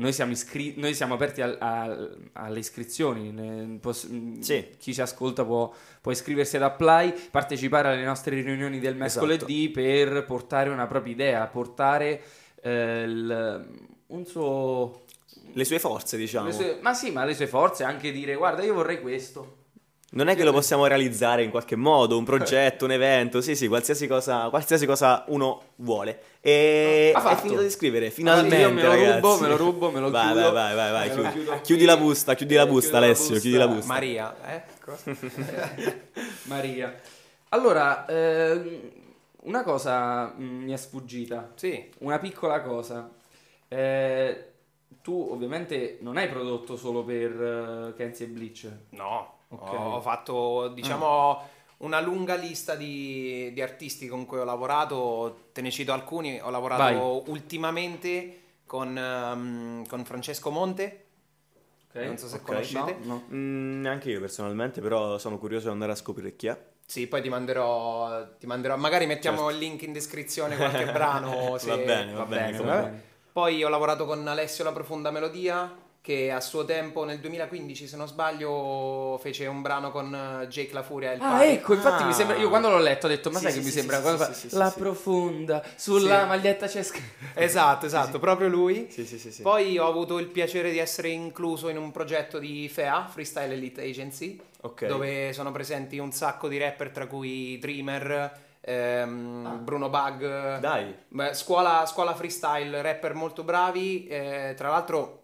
noi 0.00 0.12
siamo, 0.12 0.32
iscri- 0.32 0.74
noi 0.76 0.94
siamo 0.94 1.14
aperti 1.14 1.40
al- 1.42 1.56
al- 1.60 2.30
alle 2.32 2.58
iscrizioni. 2.58 3.30
Ne- 3.30 3.78
poss- 3.80 4.06
mh, 4.08 4.40
Sì. 4.40 4.68
Chi 4.78 4.92
ci 4.94 5.00
ascolta 5.00 5.44
può, 5.44 5.72
può 6.00 6.10
iscriversi 6.10 6.56
ad 6.56 6.62
Apply, 6.62 7.14
partecipare 7.30 7.88
alle 7.88 8.04
nostre 8.04 8.40
riunioni 8.40 8.78
del 8.80 9.00
Esatto. 9.00 9.26
mercoledì 9.26 9.68
per 9.70 10.24
portare 10.24 10.70
una 10.70 10.86
propria 10.86 11.12
idea, 11.12 11.46
portare 11.46 12.22
eh, 12.62 13.02
il- 13.06 13.68
un 14.08 14.26
suo. 14.26 15.02
Le 15.52 15.64
sue 15.64 15.78
forze, 15.78 16.16
diciamo. 16.16 16.46
le 16.48 16.52
sue- 16.52 16.78
ma 16.82 16.92
sì, 16.94 17.10
ma 17.10 17.24
le 17.24 17.34
sue 17.34 17.46
forze, 17.46 17.84
anche 17.84 18.12
dire 18.12 18.34
guarda, 18.34 18.62
io 18.62 18.74
vorrei 18.74 19.00
questo. 19.00 19.56
Non 20.12 20.26
è 20.26 20.34
che 20.34 20.42
lo 20.42 20.50
possiamo 20.52 20.86
realizzare 20.86 21.44
in 21.44 21.50
qualche 21.50 21.76
modo, 21.76 22.18
un 22.18 22.24
progetto, 22.24 22.84
un 22.84 22.90
evento, 22.90 23.40
sì 23.40 23.54
sì, 23.54 23.68
qualsiasi 23.68 24.08
cosa, 24.08 24.48
qualsiasi 24.48 24.84
cosa 24.84 25.24
uno 25.28 25.62
vuole. 25.76 26.20
E 26.40 27.12
Ha 27.14 27.18
è 27.18 27.22
fatto. 27.22 27.42
finito 27.42 27.62
di 27.62 27.70
scrivere, 27.70 28.10
finalmente 28.10 28.56
Io 28.56 28.72
me 28.72 28.82
lo 28.82 28.88
ragazzi. 28.88 29.14
rubo, 29.20 29.38
me 29.38 29.48
lo 29.48 29.56
rubo, 29.56 29.90
me 29.92 30.00
lo 30.00 30.10
vai, 30.10 30.32
chiudo. 30.32 30.52
Vai, 30.52 30.74
vai, 30.74 30.90
vai, 30.92 31.08
lo 31.08 31.14
chiudi, 31.14 31.30
chiudo 31.30 31.60
chiudi 31.60 31.84
la 31.84 31.96
busta, 31.96 32.34
chiudi 32.34 32.54
la 32.54 32.62
Eh, 32.62 32.66
busta 32.66 32.88
chiudo 32.88 32.98
la 33.00 33.06
Alessio, 33.06 33.28
busta. 33.34 33.40
chiudi 33.40 33.56
la 33.56 33.68
busta. 33.68 33.92
Maria, 33.92 34.36
ecco. 34.46 34.96
Maria. 36.44 36.94
Allora, 37.50 38.04
ehm, 38.06 38.80
una 39.42 39.62
cosa 39.62 40.34
mm, 40.36 40.62
mi 40.64 40.72
è 40.72 40.76
sfuggita, 40.76 41.52
Sì. 41.54 41.88
una 41.98 42.18
piccola 42.18 42.60
cosa. 42.62 43.10
Eh, 43.68 44.44
tu 45.02 45.28
ovviamente 45.30 45.98
non 46.00 46.16
hai 46.16 46.28
prodotto 46.28 46.76
solo 46.76 47.04
per 47.04 47.30
uh, 47.92 47.94
Kenzie 47.96 48.26
e 48.26 48.28
Bleach. 48.28 48.68
No, 48.90 49.38
Ok. 49.52 49.72
ho 49.72 50.00
fatto 50.00 50.68
diciamo 50.68 51.42
una 51.78 52.00
lunga 52.00 52.34
lista 52.34 52.74
di, 52.76 53.50
di 53.52 53.60
artisti 53.62 54.06
con 54.06 54.26
cui 54.26 54.38
ho 54.38 54.44
lavorato, 54.44 55.48
te 55.52 55.60
ne 55.62 55.70
cito 55.70 55.92
alcuni, 55.92 56.38
ho 56.40 56.50
lavorato 56.50 56.82
Vai. 56.82 57.22
ultimamente 57.26 58.40
con, 58.66 58.96
ehm, 58.96 59.86
con 59.86 60.04
Francesco 60.04 60.50
Monte, 60.50 61.04
Ok? 61.92 61.96
Non 61.96 62.16
so 62.18 62.28
se 62.28 62.36
Ok, 62.36 62.42
conoscete. 62.44 62.98
No, 63.02 63.14
no. 63.14 63.24
Mm, 63.32 63.80
neanche 63.80 64.10
io 64.10 64.20
personalmente, 64.20 64.80
però 64.80 65.18
sono 65.18 65.38
curioso 65.38 65.66
di 65.66 65.72
andare 65.72 65.92
a 65.92 65.96
scoprire 65.96 66.36
chi 66.36 66.46
è. 66.46 66.56
sì, 66.86 67.06
poi 67.08 67.22
ti 67.22 67.28
manderò, 67.28 68.36
ti 68.38 68.46
manderò 68.46 68.76
magari 68.76 69.06
mettiamo 69.06 69.48
il 69.50 69.58
link 69.58 69.82
in 69.82 69.92
descrizione 69.92 70.56
qualche 70.56 70.86
brano. 70.92 71.56
se- 71.58 71.68
Va 71.68 71.76
bene, 71.78 72.12
Va 72.12 72.18
va 72.18 72.24
bene. 72.26 72.58
bene. 72.60 73.02
Poi 73.32 73.62
ho 73.64 73.68
lavorato 73.68 74.06
con 74.06 74.26
Alessio 74.26 74.62
La 74.64 74.72
Profonda 74.72 75.10
Melodia, 75.10 75.72
che 76.02 76.30
a 76.30 76.40
suo 76.40 76.64
tempo 76.64 77.04
nel 77.04 77.18
2015, 77.20 77.86
se 77.86 77.96
non 77.96 78.08
sbaglio, 78.08 79.18
fece 79.20 79.46
un 79.46 79.60
brano 79.60 79.90
con 79.90 80.14
eh, 80.42 80.46
Jake 80.48 80.72
La 80.72 80.82
Furia 80.82 81.12
il 81.12 81.20
Ah, 81.20 81.28
Pari. 81.32 81.48
ecco, 81.52 81.74
infatti 81.74 82.02
Ah. 82.02 82.06
mi 82.06 82.12
sembra. 82.14 82.36
Io 82.36 82.48
quando 82.48 82.70
l'ho 82.70 82.78
letto 82.78 83.04
ho 83.06 83.08
detto, 83.08 83.30
ma 83.30 83.36
Sì, 83.38 83.42
sai 83.44 83.52
sì, 83.52 83.58
che 83.58 83.64
mi 83.64 83.70
sì, 83.70 83.78
sembra 83.78 84.00
fa 84.00 84.32
sì, 84.32 84.48
sì, 84.48 84.56
la 84.56 84.70
profonda 84.76 85.62
sulla 85.76 86.24
maglietta 86.24 86.66
c'è. 86.66 86.82
Esatto, 87.34 87.84
esatto, 87.86 88.18
proprio 88.18 88.48
lui. 88.48 88.88
Poi 89.42 89.78
ho 89.78 89.86
avuto 89.86 90.18
il 90.18 90.26
piacere 90.28 90.70
di 90.70 90.78
essere 90.78 91.08
incluso 91.08 91.68
in 91.68 91.76
un 91.76 91.90
progetto 91.90 92.38
di 92.38 92.68
FEA, 92.68 93.06
Freestyle 93.06 93.52
Elite 93.52 93.82
Agency, 93.82 94.40
Ok. 94.62 94.86
dove 94.86 95.32
sono 95.34 95.52
presenti 95.52 95.98
un 95.98 96.12
sacco 96.12 96.48
di 96.48 96.56
rapper, 96.58 96.90
tra 96.90 97.06
cui 97.06 97.58
Dreamer, 97.58 98.38
ehm, 98.60 99.46
Ah. 99.46 99.50
Bruno 99.56 99.88
Bug, 99.90 100.58
Dai. 100.58 100.94
Beh, 101.08 101.34
scuola, 101.34 101.84
scuola 101.86 102.14
freestyle, 102.14 102.80
rapper 102.82 103.14
molto 103.14 103.42
bravi. 103.42 104.06
eh, 104.06 104.54
tra 104.56 104.70
l'altro 104.70 105.19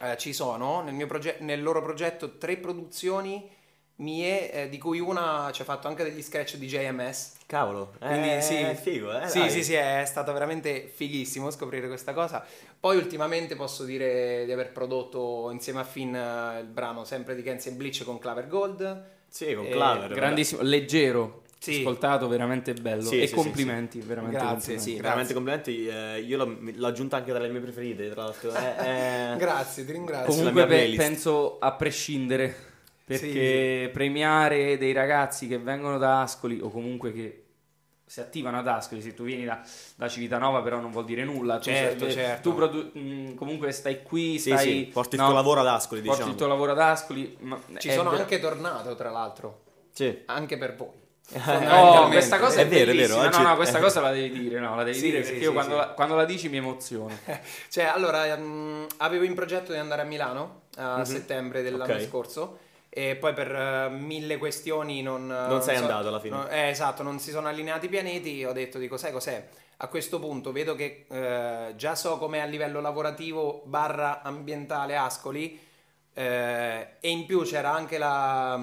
eh, 0.00 0.16
ci 0.16 0.32
sono 0.32 0.82
nel, 0.82 0.94
mio 0.94 1.06
proge- 1.06 1.36
nel 1.40 1.62
loro 1.62 1.82
progetto 1.82 2.38
tre 2.38 2.56
produzioni 2.56 3.48
mie, 3.96 4.50
eh, 4.50 4.68
di 4.70 4.78
cui 4.78 4.98
una 4.98 5.50
ci 5.52 5.60
ha 5.60 5.64
fatto 5.66 5.86
anche 5.86 6.02
degli 6.02 6.22
sketch 6.22 6.56
di 6.56 6.66
JMS. 6.66 7.34
Cavolo, 7.44 7.92
Quindi 7.98 8.32
eh, 8.36 8.40
sì, 8.40 8.54
è 8.54 8.74
figo, 8.74 9.12
eh. 9.20 9.28
sì, 9.28 9.40
dai. 9.40 9.50
sì, 9.50 9.62
sì, 9.62 9.74
è 9.74 10.02
stato 10.06 10.32
veramente 10.32 10.86
fighissimo 10.86 11.50
scoprire 11.50 11.86
questa 11.88 12.14
cosa. 12.14 12.42
Poi 12.78 12.96
ultimamente 12.96 13.56
posso 13.56 13.84
dire 13.84 14.44
di 14.46 14.52
aver 14.52 14.72
prodotto 14.72 15.50
insieme 15.50 15.80
a 15.80 15.84
Finn 15.84 16.14
eh, 16.14 16.60
il 16.60 16.66
brano 16.66 17.04
sempre 17.04 17.34
di 17.34 17.42
Kenzie 17.42 17.72
Bleach 17.72 18.02
con 18.04 18.18
Claver 18.18 18.46
Gold. 18.48 19.04
Sì, 19.28 19.52
con 19.54 19.66
Eh, 19.66 19.70
Claver. 19.70 20.00
vabbè. 20.02 20.14
Grandissimo, 20.14 20.62
leggero. 20.62 21.42
Sì. 21.60 21.80
Ascoltato, 21.80 22.26
veramente 22.26 22.72
bello. 22.72 23.02
Sì, 23.02 23.20
e 23.20 23.26
sì, 23.26 23.34
complimenti, 23.34 24.00
veramente. 24.00 24.36
Grazie, 24.38 24.50
complimenti. 24.54 24.82
Sì, 24.82 24.90
Grazie. 24.96 25.02
veramente 25.02 25.34
complimenti. 25.34 25.86
eh, 25.88 26.20
io 26.20 26.36
l'ho, 26.38 26.56
l'ho 26.74 26.86
aggiunta 26.86 27.16
anche 27.18 27.30
tra 27.32 27.38
le 27.38 27.48
mie 27.50 27.60
preferite, 27.60 28.08
tra 28.08 28.22
l'altro. 28.24 28.50
Eh, 28.54 29.32
eh, 29.34 29.36
Grazie, 29.36 29.84
ti 29.84 29.92
ringrazio. 29.92 30.34
Comunque 30.34 30.66
pe- 30.66 30.94
penso 30.96 31.58
a 31.58 31.72
prescindere, 31.72 32.54
perché 33.04 33.90
premiare 33.92 34.78
dei 34.78 34.92
ragazzi 34.94 35.46
che 35.48 35.58
vengono 35.58 35.98
da 35.98 36.22
Ascoli 36.22 36.60
o 36.62 36.70
comunque 36.70 37.12
che 37.12 37.44
si 38.06 38.20
attivano 38.20 38.58
ad 38.58 38.66
Ascoli, 38.66 39.02
se 39.02 39.12
tu 39.12 39.24
vieni 39.24 39.44
da, 39.44 39.60
da 39.96 40.08
Civitanova 40.08 40.62
però 40.62 40.80
non 40.80 40.90
vuol 40.90 41.04
dire 41.04 41.24
nulla, 41.24 41.58
tu, 41.58 41.64
Certo, 41.64 42.06
sei- 42.06 42.12
certo. 42.14 42.48
tu 42.48 42.56
produ- 42.56 42.94
mh, 42.96 43.34
comunque 43.34 43.70
stai 43.72 44.02
qui, 44.02 44.38
Sì, 44.38 44.50
stai, 44.50 44.66
sì, 44.66 44.90
porti 44.92 45.14
il 45.16 45.20
no, 45.20 45.26
tuo 45.26 45.36
lavoro 45.36 45.60
ad 45.60 45.66
Ascoli, 45.68 46.00
porti 46.00 46.16
diciamo. 46.16 46.32
il 46.32 46.38
tuo 46.38 46.46
lavoro 46.48 46.72
ad 46.72 46.80
Ascoli, 46.80 47.36
ma 47.40 47.60
Ci 47.76 47.92
sono 47.92 48.08
ver- 48.10 48.22
anche 48.22 48.40
tornato, 48.40 48.94
tra 48.94 49.10
l'altro. 49.10 49.64
Sì. 49.92 50.22
anche 50.26 50.56
per 50.56 50.74
voi. 50.76 50.88
No, 51.32 52.08
questa 52.10 52.38
cosa 52.40 52.60
è, 52.60 52.64
È 52.64 52.66
vero, 52.68 52.90
è 52.90 52.94
vero, 52.94 53.14
bellissima. 53.14 53.26
oggi- 53.26 53.42
No, 53.42 53.48
no, 53.50 53.56
questa 53.56 53.78
cosa 53.78 54.00
la 54.00 54.10
devi 54.10 54.36
dire, 54.38 54.58
no, 54.58 54.74
la 54.74 54.82
devi 54.82 54.96
Sì, 54.98 55.04
dire 55.04 55.18
sì, 55.18 55.22
perché 55.30 55.38
sì, 55.38 55.44
io 55.44 55.52
quando. 55.52 55.76
La, 55.76 55.86
quando 55.90 56.14
la 56.16 56.24
dici 56.24 56.48
mi 56.48 56.56
emoziono. 56.56 57.16
Cioè, 57.70 57.84
allora, 57.84 58.36
mm, 58.36 58.84
avevo 58.98 59.24
in 59.24 59.34
progetto 59.34 59.70
di 59.72 59.78
andare 59.78 60.02
a 60.02 60.04
Milano 60.04 60.62
a 60.76 60.98
Mhm. 60.98 61.04
settembre 61.04 61.62
dell'anno 61.62 61.94
Ok. 61.94 62.00
scorso 62.08 62.58
e 62.88 63.14
poi 63.14 63.32
per 63.32 63.54
eh, 63.54 63.88
mille 63.90 64.38
questioni 64.38 65.02
non... 65.02 65.26
Non 65.28 65.62
sei 65.62 65.76
andato 65.76 66.08
alla 66.08 66.18
fine. 66.18 66.50
eh, 66.50 66.68
esatto, 66.70 67.04
non 67.04 67.20
si 67.20 67.30
sono 67.30 67.46
allineati 67.46 67.86
i 67.86 67.88
pianeti, 67.88 68.44
ho 68.44 68.52
detto, 68.52 68.78
dico, 68.78 68.96
sai 68.96 69.12
cos'è? 69.12 69.46
A 69.82 69.86
questo 69.86 70.18
punto 70.18 70.50
vedo 70.50 70.74
che 70.74 71.06
eh, 71.08 71.72
già 71.76 71.94
so 71.94 72.18
com'è 72.18 72.40
a 72.40 72.44
livello 72.44 72.80
lavorativo 72.80 73.62
barra 73.66 74.20
ambientale 74.22 74.96
Ascoli 74.96 75.58
eh, 76.12 76.88
e 77.00 77.08
in 77.08 77.24
più 77.24 77.42
c'era 77.44 77.72
anche 77.72 77.96
la, 77.96 78.60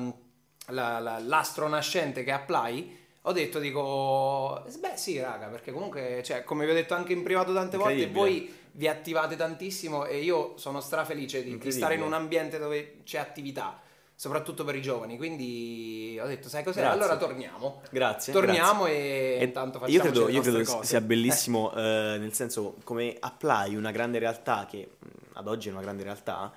la- 0.67 0.99
la- 0.99 1.19
l'astro 1.19 1.67
nascente 1.67 2.23
che 2.23 2.31
è 2.31 2.33
Apply. 2.33 2.97
Ho 3.23 3.31
detto, 3.33 3.59
dico, 3.59 4.63
beh 4.79 4.95
sì 4.95 5.19
raga, 5.19 5.47
perché 5.47 5.71
comunque, 5.73 6.21
cioè, 6.23 6.43
come 6.43 6.63
vi 6.65 6.71
ho 6.71 6.73
detto 6.73 6.93
anche 6.93 7.11
in 7.11 7.23
privato 7.23 7.53
tante 7.53 7.75
volte, 7.75 8.07
voi 8.07 8.53
vi 8.71 8.87
attivate 8.87 9.35
tantissimo 9.35 10.05
e 10.05 10.19
io 10.19 10.53
sono 10.57 10.79
strafelice 10.79 11.43
di, 11.43 11.57
di 11.57 11.71
stare 11.71 11.95
in 11.95 12.03
un 12.03 12.13
ambiente 12.13 12.57
dove 12.57 12.99
c'è 13.03 13.17
attività, 13.17 13.81
soprattutto 14.15 14.63
per 14.63 14.75
i 14.75 14.81
giovani. 14.81 15.17
Quindi 15.17 16.17
ho 16.21 16.25
detto, 16.25 16.47
sai 16.47 16.63
cos'è? 16.63 16.79
Grazie. 16.79 17.01
Allora 17.01 17.17
torniamo. 17.17 17.81
Grazie. 17.89 18.31
Torniamo 18.31 18.83
grazie. 18.83 19.39
e, 19.39 19.43
intanto 19.43 19.79
facciamo 19.79 19.93
io 19.97 20.01
credo, 20.01 20.29
io 20.29 20.41
credo 20.41 20.63
cose. 20.63 20.85
sia 20.85 21.01
bellissimo, 21.01 21.73
eh, 21.73 22.15
nel 22.17 22.33
senso, 22.33 22.75
come 22.85 23.17
apply 23.19 23.75
una 23.75 23.91
grande 23.91 24.19
realtà 24.19 24.65
che 24.69 24.87
ad 25.33 25.47
oggi 25.47 25.67
è 25.67 25.71
una 25.71 25.81
grande 25.81 26.03
realtà, 26.03 26.49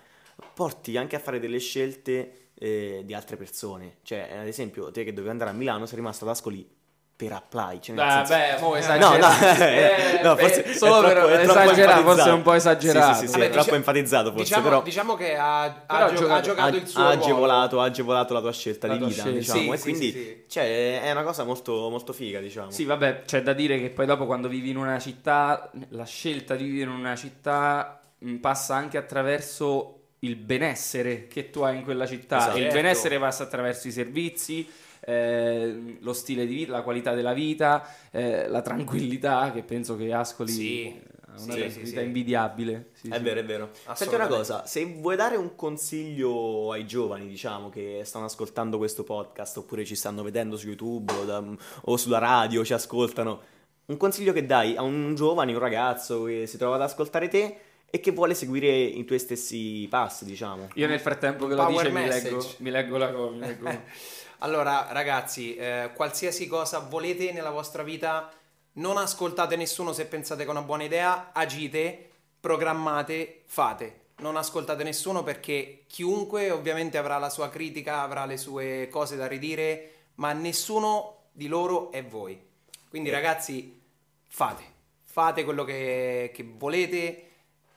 porti 0.54 0.96
anche 0.96 1.16
a 1.16 1.18
fare 1.18 1.40
delle 1.40 1.58
scelte 1.58 2.39
eh, 2.62 3.00
di 3.04 3.14
altre 3.14 3.36
persone. 3.36 3.96
Cioè, 4.02 4.36
ad 4.38 4.46
esempio, 4.46 4.90
te 4.90 5.02
che 5.04 5.10
dovevi 5.12 5.30
andare 5.30 5.50
a 5.50 5.54
Milano 5.54 5.86
sei 5.86 5.96
rimasto 5.96 6.24
ad 6.24 6.30
Ascoli 6.32 6.78
per 7.16 7.32
apply. 7.32 7.80
Cioè, 7.80 7.94
nel 7.94 8.04
Beh, 8.06 8.10
senso- 8.26 8.32
beh, 8.34 8.60
mo 8.60 8.68
No, 8.70 8.74
esagerato. 8.76 9.18
no, 9.18 9.64
Eh, 9.66 10.20
no, 10.22 10.34
beh, 10.34 10.40
forse 10.40 10.62
è 10.64 10.72
solo 10.74 11.00
troppo- 11.00 11.26
per 11.26 11.38
è 11.40 11.44
troppo 11.44 11.60
esagerare, 11.60 12.02
forse 12.02 12.28
è 12.28 12.32
un 12.32 12.42
po' 12.42 12.52
esagerato. 12.54 13.12
Sì, 13.12 13.20
sì, 13.20 13.26
sì, 13.26 13.32
Vabbè, 13.32 13.44
è 13.44 13.50
troppo 13.50 13.64
dicia- 13.64 13.76
enfatizzato 13.76 14.28
forse, 14.30 14.44
diciamo, 14.44 14.62
però 14.62 14.82
diciamo 14.82 15.14
che 15.16 15.36
ha, 15.36 15.62
ha 15.64 15.70
Però 15.70 16.04
ha 16.04 16.08
gio- 16.08 16.14
giocato- 16.16 16.32
ha 16.32 16.40
giocato 16.40 16.76
il 16.76 16.86
suo 16.86 17.00
ha 17.02 17.04
ruolo. 17.12 17.20
agevolato, 17.22 17.80
ha 17.80 17.84
agevolato 17.84 18.32
la 18.34 18.40
tua 18.40 18.52
scelta 18.52 18.86
La 18.86 18.92
di 18.94 18.98
tua 19.00 19.08
vita, 19.08 19.20
scelta. 19.22 19.38
diciamo, 19.38 19.60
Sì, 19.60 19.68
e 19.70 19.76
sì, 19.76 19.82
quindi 19.82 20.06
sì, 20.12 20.18
sì. 20.18 20.44
Cioè, 20.48 21.02
è 21.02 21.10
una 21.10 21.22
cosa 21.22 21.44
molto, 21.44 21.88
molto 21.90 22.12
figa, 22.14 22.40
diciamo. 22.40 22.70
Sì, 22.70 22.84
vabbè, 22.84 23.22
c'è 23.26 23.42
da 23.42 23.52
dire 23.52 23.78
che 23.78 23.90
poi 23.90 24.06
dopo 24.06 24.24
quando 24.24 24.48
vivi 24.48 24.70
in 24.70 24.78
una 24.78 24.98
città, 24.98 25.70
la 25.90 26.04
scelta 26.04 26.54
di 26.56 26.64
vivere 26.64 26.90
in 26.90 26.96
una 26.96 27.16
città 27.16 28.00
mh, 28.18 28.36
passa 28.36 28.76
anche 28.76 28.96
attraverso 28.96 29.99
il 30.20 30.36
benessere 30.36 31.26
che 31.28 31.50
tu 31.50 31.60
hai 31.60 31.76
in 31.78 31.82
quella 31.84 32.06
città. 32.06 32.38
Esatto. 32.38 32.56
E 32.56 32.58
il 32.58 32.64
Certo. 32.64 32.76
benessere 32.80 33.18
passa 33.18 33.42
attraverso 33.44 33.88
i 33.88 33.92
servizi, 33.92 34.68
eh, 35.00 35.96
lo 36.00 36.12
stile 36.12 36.46
di 36.46 36.54
vita, 36.54 36.72
la 36.72 36.82
qualità 36.82 37.14
della 37.14 37.32
vita, 37.32 37.86
eh, 38.10 38.46
la 38.48 38.60
tranquillità, 38.62 39.50
che 39.52 39.62
penso 39.62 39.96
che 39.96 40.12
Ascoli 40.12 40.50
Sì. 40.52 41.00
ha 41.26 41.30
una 41.30 41.38
Sì, 41.38 41.46
tranquillità 41.60 41.80
sì, 41.80 41.86
sì. 41.86 42.00
invidiabile. 42.04 42.88
Sì, 42.92 43.08
È 43.08 43.16
sì. 43.16 43.22
vero, 43.22 43.40
è 43.40 43.44
vero. 43.44 43.70
Senti 43.94 44.14
una 44.14 44.26
cosa, 44.26 44.66
se 44.66 44.84
vuoi 44.84 45.16
dare 45.16 45.36
un 45.36 45.54
consiglio 45.56 46.70
ai 46.72 46.86
giovani, 46.86 47.26
diciamo, 47.26 47.70
che 47.70 48.02
stanno 48.04 48.26
ascoltando 48.26 48.76
questo 48.76 49.04
podcast 49.04 49.56
oppure 49.56 49.84
ci 49.86 49.94
stanno 49.94 50.22
vedendo 50.22 50.56
su 50.58 50.66
YouTube 50.66 51.12
o, 51.14 51.24
da- 51.24 51.42
o 51.82 51.96
sulla 51.96 52.18
radio, 52.18 52.62
ci 52.64 52.74
ascoltano, 52.74 53.40
un 53.86 53.96
consiglio 53.96 54.32
che 54.34 54.44
dai 54.44 54.76
a 54.76 54.82
un 54.82 55.14
giovane, 55.14 55.52
un 55.52 55.58
ragazzo 55.58 56.24
che 56.24 56.46
si 56.46 56.58
trova 56.58 56.74
ad 56.76 56.82
ascoltare 56.82 57.28
te 57.28 57.56
e 57.90 58.00
che 58.00 58.12
vuole 58.12 58.34
seguire 58.34 58.68
i 58.68 59.04
tuoi 59.04 59.18
stessi 59.18 59.86
passi, 59.90 60.24
diciamo. 60.24 60.68
Io 60.74 60.86
nel 60.86 61.00
frattempo 61.00 61.46
che 61.46 61.54
lo 61.54 61.64
Power 61.64 61.90
dice 61.90 61.98
mi 61.98 62.06
leggo, 62.08 62.54
mi 62.58 62.70
leggo 62.70 62.96
la 62.96 63.12
cosa. 63.12 63.36
leggo- 63.36 63.68
Allora, 64.42 64.86
ragazzi, 64.90 65.54
eh, 65.56 65.90
qualsiasi 65.94 66.46
cosa 66.46 66.78
volete 66.78 67.30
nella 67.32 67.50
vostra 67.50 67.82
vita, 67.82 68.32
non 68.74 68.96
ascoltate 68.96 69.56
nessuno 69.56 69.92
se 69.92 70.06
pensate 70.06 70.42
che 70.42 70.48
è 70.48 70.50
una 70.50 70.62
buona 70.62 70.84
idea, 70.84 71.30
agite, 71.32 72.08
programmate, 72.40 73.42
fate. 73.44 73.98
Non 74.20 74.36
ascoltate 74.36 74.82
nessuno 74.82 75.22
perché 75.22 75.84
chiunque 75.86 76.50
ovviamente 76.50 76.96
avrà 76.96 77.18
la 77.18 77.28
sua 77.28 77.50
critica, 77.50 78.00
avrà 78.02 78.24
le 78.24 78.36
sue 78.36 78.88
cose 78.90 79.16
da 79.16 79.26
ridire, 79.26 79.92
ma 80.16 80.32
nessuno 80.32 81.24
di 81.32 81.46
loro 81.48 81.90
è 81.90 82.02
voi. 82.04 82.40
Quindi 82.88 83.10
ragazzi, 83.10 83.78
fate, 84.26 84.62
fate 85.04 85.44
quello 85.44 85.64
che, 85.64 86.30
che 86.34 86.46
volete, 86.56 87.29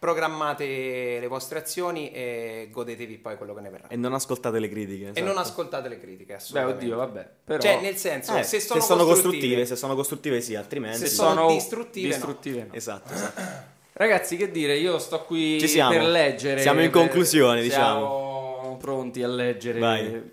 programmate 0.03 1.17
le 1.21 1.27
vostre 1.27 1.59
azioni 1.59 2.11
e 2.11 2.67
godetevi 2.69 3.19
poi 3.19 3.37
quello 3.37 3.53
che 3.53 3.61
ne 3.61 3.69
verrà. 3.69 3.87
E 3.87 3.95
non 3.95 4.13
ascoltate 4.13 4.59
le 4.59 4.67
critiche. 4.67 5.05
E 5.05 5.09
esatto. 5.11 5.25
non 5.25 5.37
ascoltate 5.37 5.87
le 5.87 5.97
critiche, 5.97 6.33
Beh, 6.33 6.33
assolutamente. 6.33 6.83
oddio, 6.83 6.97
vabbè. 6.97 7.29
Però... 7.45 7.59
Cioè, 7.61 7.79
nel 7.79 7.95
senso, 7.95 8.35
Eh, 8.35 8.43
se 8.43 8.59
sono, 8.59 8.79
costruttive, 8.81 9.13
costruttive, 9.13 9.65
se 9.65 9.75
sono 9.77 9.95
costruttive 9.95 10.41
sì, 10.41 10.55
altrimenti... 10.55 10.97
se 10.97 11.07
se 11.07 11.15
sono 11.15 11.29
sono 11.29 11.47
distruttive, 11.53 12.07
no. 12.09 12.13
distruttive 12.15 12.65
no. 12.69 12.73
Esatto, 12.73 13.13
esatto. 13.13 13.41
Ragazzi, 13.93 14.35
che 14.35 14.51
dire, 14.51 14.75
io 14.75 14.99
sto 14.99 15.21
qui 15.23 15.57
Ci 15.61 15.69
siamo. 15.69 15.91
per 15.91 16.03
leggere. 16.03 16.59
Siamo 16.59 16.81
in 16.81 16.91
per- 16.91 16.99
conclusione, 16.99 17.63
Siamo 17.69 18.75
pronti 18.81 19.23
a 19.23 19.27
leggere. 19.29 19.79
Vai. 19.79 20.31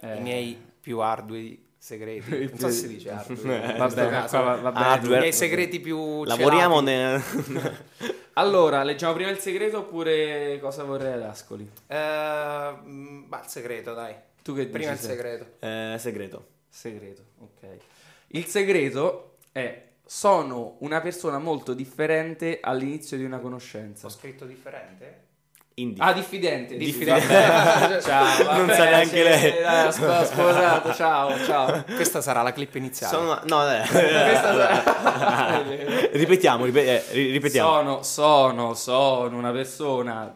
Eh, 0.00 0.16
i 0.16 0.20
miei 0.20 0.56
più 0.80 1.00
ardui 1.00 1.60
segreti. 1.76 2.30
Non 2.54 2.58
so 2.58 2.66
più- 2.66 2.68
se 2.68 2.72
si 2.72 2.86
dice 2.86 3.10
ardui. 3.10 3.50
Eh, 3.50 3.54
in 3.56 3.60
Va 3.66 3.72
questo 3.72 3.94
bene, 3.96 4.10
caso. 4.10 4.42
va, 4.44 4.54
va 4.54 4.70
bene. 4.70 4.86
Hardware. 4.86 5.16
I 5.16 5.20
miei 5.22 5.32
segreti 5.32 5.80
più 5.80 6.22
Lavoriamo 6.22 6.80
nel... 6.80 7.20
Allora, 8.38 8.82
leggiamo 8.82 9.14
prima 9.14 9.30
il 9.30 9.38
segreto 9.38 9.78
oppure 9.78 10.58
cosa 10.60 10.84
vorrei 10.84 11.14
ad 11.14 11.22
Ascoli? 11.22 11.70
Eh, 11.86 12.74
mm, 12.84 13.28
bah, 13.28 13.40
il 13.42 13.48
segreto, 13.48 13.94
dai. 13.94 14.14
Tu 14.42 14.54
che 14.54 14.66
Prima 14.66 14.90
il 14.92 14.98
dici? 14.98 15.06
Seth? 15.08 15.16
segreto. 15.16 15.46
eh, 15.60 15.96
segreto. 15.98 16.46
Segreto, 16.68 17.22
ok. 17.38 17.76
Il 18.28 18.44
segreto 18.44 19.38
è 19.52 19.84
sono 20.04 20.76
una 20.80 21.00
persona 21.00 21.38
molto 21.38 21.72
differente 21.72 22.60
all'inizio 22.60 23.16
di 23.16 23.24
una 23.24 23.38
conoscenza. 23.38 24.06
Ho 24.06 24.10
scritto 24.10 24.44
differente? 24.44 25.24
Indie. 25.78 26.02
Ah, 26.02 26.14
diffidente. 26.14 26.74
Diffidente. 26.78 27.26
Vabbè. 27.28 28.00
ciao. 28.00 28.44
Non 28.56 28.64
vabbè, 28.64 28.74
sa 28.74 28.84
neanche 28.84 29.22
lei. 29.22 29.52
sp- 29.92 30.22
sposato, 30.24 30.94
ciao, 30.94 31.44
ciao. 31.44 31.84
Questa 31.94 32.22
sarà 32.22 32.40
la 32.40 32.54
clip 32.54 32.74
iniziale. 32.76 33.14
Sono... 33.14 33.38
No, 33.44 33.70
eh. 33.70 33.82
Questa- 33.86 35.62
ripetiamo, 36.12 36.64
ripe- 36.64 36.86
eh, 36.86 37.12
ri- 37.12 37.30
ripetiamo. 37.30 37.68
Sono, 37.68 38.02
sono, 38.02 38.72
sono 38.72 39.36
una 39.36 39.52
persona 39.52 40.32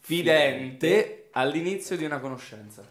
diffidente 0.00 1.30
all'inizio 1.32 1.96
di 1.96 2.04
una 2.04 2.20
conoscenza. 2.20 2.84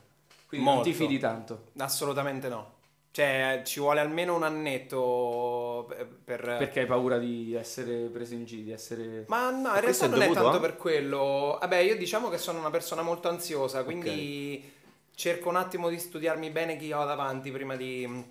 Quindi 0.49 0.65
non 0.67 0.81
ti 0.81 0.89
Molto. 0.89 1.03
fidi 1.05 1.17
tanto. 1.17 1.67
Assolutamente 1.77 2.49
no. 2.49 2.73
Cioè, 3.17 3.61
ci 3.65 3.79
vuole 3.79 3.99
almeno 3.99 4.35
un 4.35 4.43
annetto 4.43 5.85
per... 5.87 6.07
per- 6.23 6.55
Perché 6.59 6.81
hai 6.81 6.85
paura 6.85 7.17
di 7.17 7.55
essere 7.55 8.09
preso 8.09 8.35
in 8.35 8.45
giro, 8.45 8.61
di 8.61 8.71
essere... 8.71 9.25
Ma 9.27 9.49
no, 9.49 9.73
in 9.73 9.79
realtà 9.81 10.05
è 10.05 10.07
non 10.07 10.21
è 10.21 10.27
dovuto 10.27 10.41
tanto 10.43 10.57
a? 10.57 10.59
per 10.59 10.75
quello. 10.77 11.57
Vabbè, 11.59 11.77
io 11.77 11.97
diciamo 11.97 12.29
che 12.29 12.37
sono 12.37 12.59
una 12.59 12.69
persona 12.69 13.01
molto 13.01 13.27
ansiosa, 13.27 13.83
quindi 13.83 14.71
cerco 15.15 15.49
un 15.49 15.55
attimo 15.55 15.89
di 15.89 15.97
studiarmi 15.97 16.51
bene 16.51 16.77
chi 16.77 16.91
ho 16.91 17.03
davanti 17.05 17.49
prima 17.49 17.75
di, 17.75 18.23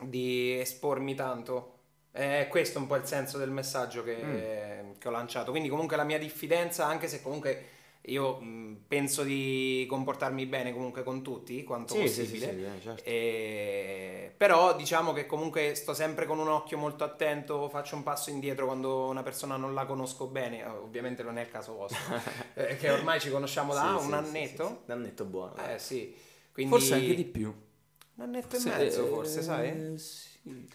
di 0.00 0.58
espormi 0.58 1.14
tanto. 1.14 1.70
È 2.10 2.48
questo 2.50 2.80
un 2.80 2.88
po' 2.88 2.96
il 2.96 3.04
senso 3.06 3.38
del 3.38 3.50
messaggio 3.52 4.02
che, 4.02 4.16
Mm. 4.20 4.92
che 4.98 5.06
ho 5.06 5.12
lanciato. 5.12 5.52
Quindi 5.52 5.68
comunque 5.68 5.96
la 5.96 6.02
mia 6.02 6.18
diffidenza, 6.18 6.86
anche 6.86 7.06
se 7.06 7.22
comunque 7.22 7.66
io 8.06 8.38
mh, 8.40 8.82
penso 8.86 9.22
di 9.22 9.86
comportarmi 9.88 10.44
bene 10.46 10.72
comunque 10.72 11.02
con 11.02 11.22
tutti, 11.22 11.62
quanto 11.64 11.94
Sì, 11.94 12.06
sì, 12.08 12.26
sì, 12.26 12.38
possibile. 12.38 12.52
sì, 12.52 12.64
eh, 12.64 12.80
certo. 12.82 13.02
E- 13.04 14.34
Però 14.36 14.76
diciamo 14.76 15.12
che 15.12 15.26
comunque 15.26 15.74
sto 15.74 15.94
sempre 15.94 16.26
con 16.26 16.38
un 16.38 16.48
occhio 16.48 16.76
molto 16.78 17.04
attento, 17.04 17.68
faccio 17.68 17.96
un 17.96 18.02
passo 18.02 18.30
indietro 18.30 18.66
quando 18.66 19.06
una 19.08 19.22
persona 19.22 19.56
non 19.56 19.72
la 19.74 19.86
conosco 19.86 20.26
bene, 20.26 20.60
Eh, 20.60 20.66
ovviamente 20.66 21.22
non 21.22 21.38
è 21.38 21.42
il 21.42 21.50
caso 21.50 21.74
vostro, 21.74 21.98
eh, 22.54 22.76
che 22.76 22.90
ormai 22.90 23.20
ci 23.20 23.30
conosciamo 23.30 23.72
da 23.74 23.96
Sì, 23.98 24.06
un 24.06 24.12
annetto. 24.14 24.66
sì, 24.66 24.72
sì. 24.74 24.78
Un 24.86 24.92
annetto 24.92 25.24
buono. 25.24 25.54
Eh 25.66 25.78
sì, 25.78 26.14
quindi 26.52 26.74
Forse 26.74 26.94
anche 26.94 27.14
di 27.14 27.24
più. 27.24 27.48
un 27.48 28.22
annetto 28.22 28.56
e 28.56 28.58
Se- 28.58 28.68
mezzo 28.70 29.04
eh, 29.04 29.08
forse, 29.08 29.42
sai? 29.42 29.98
sì. 29.98 30.32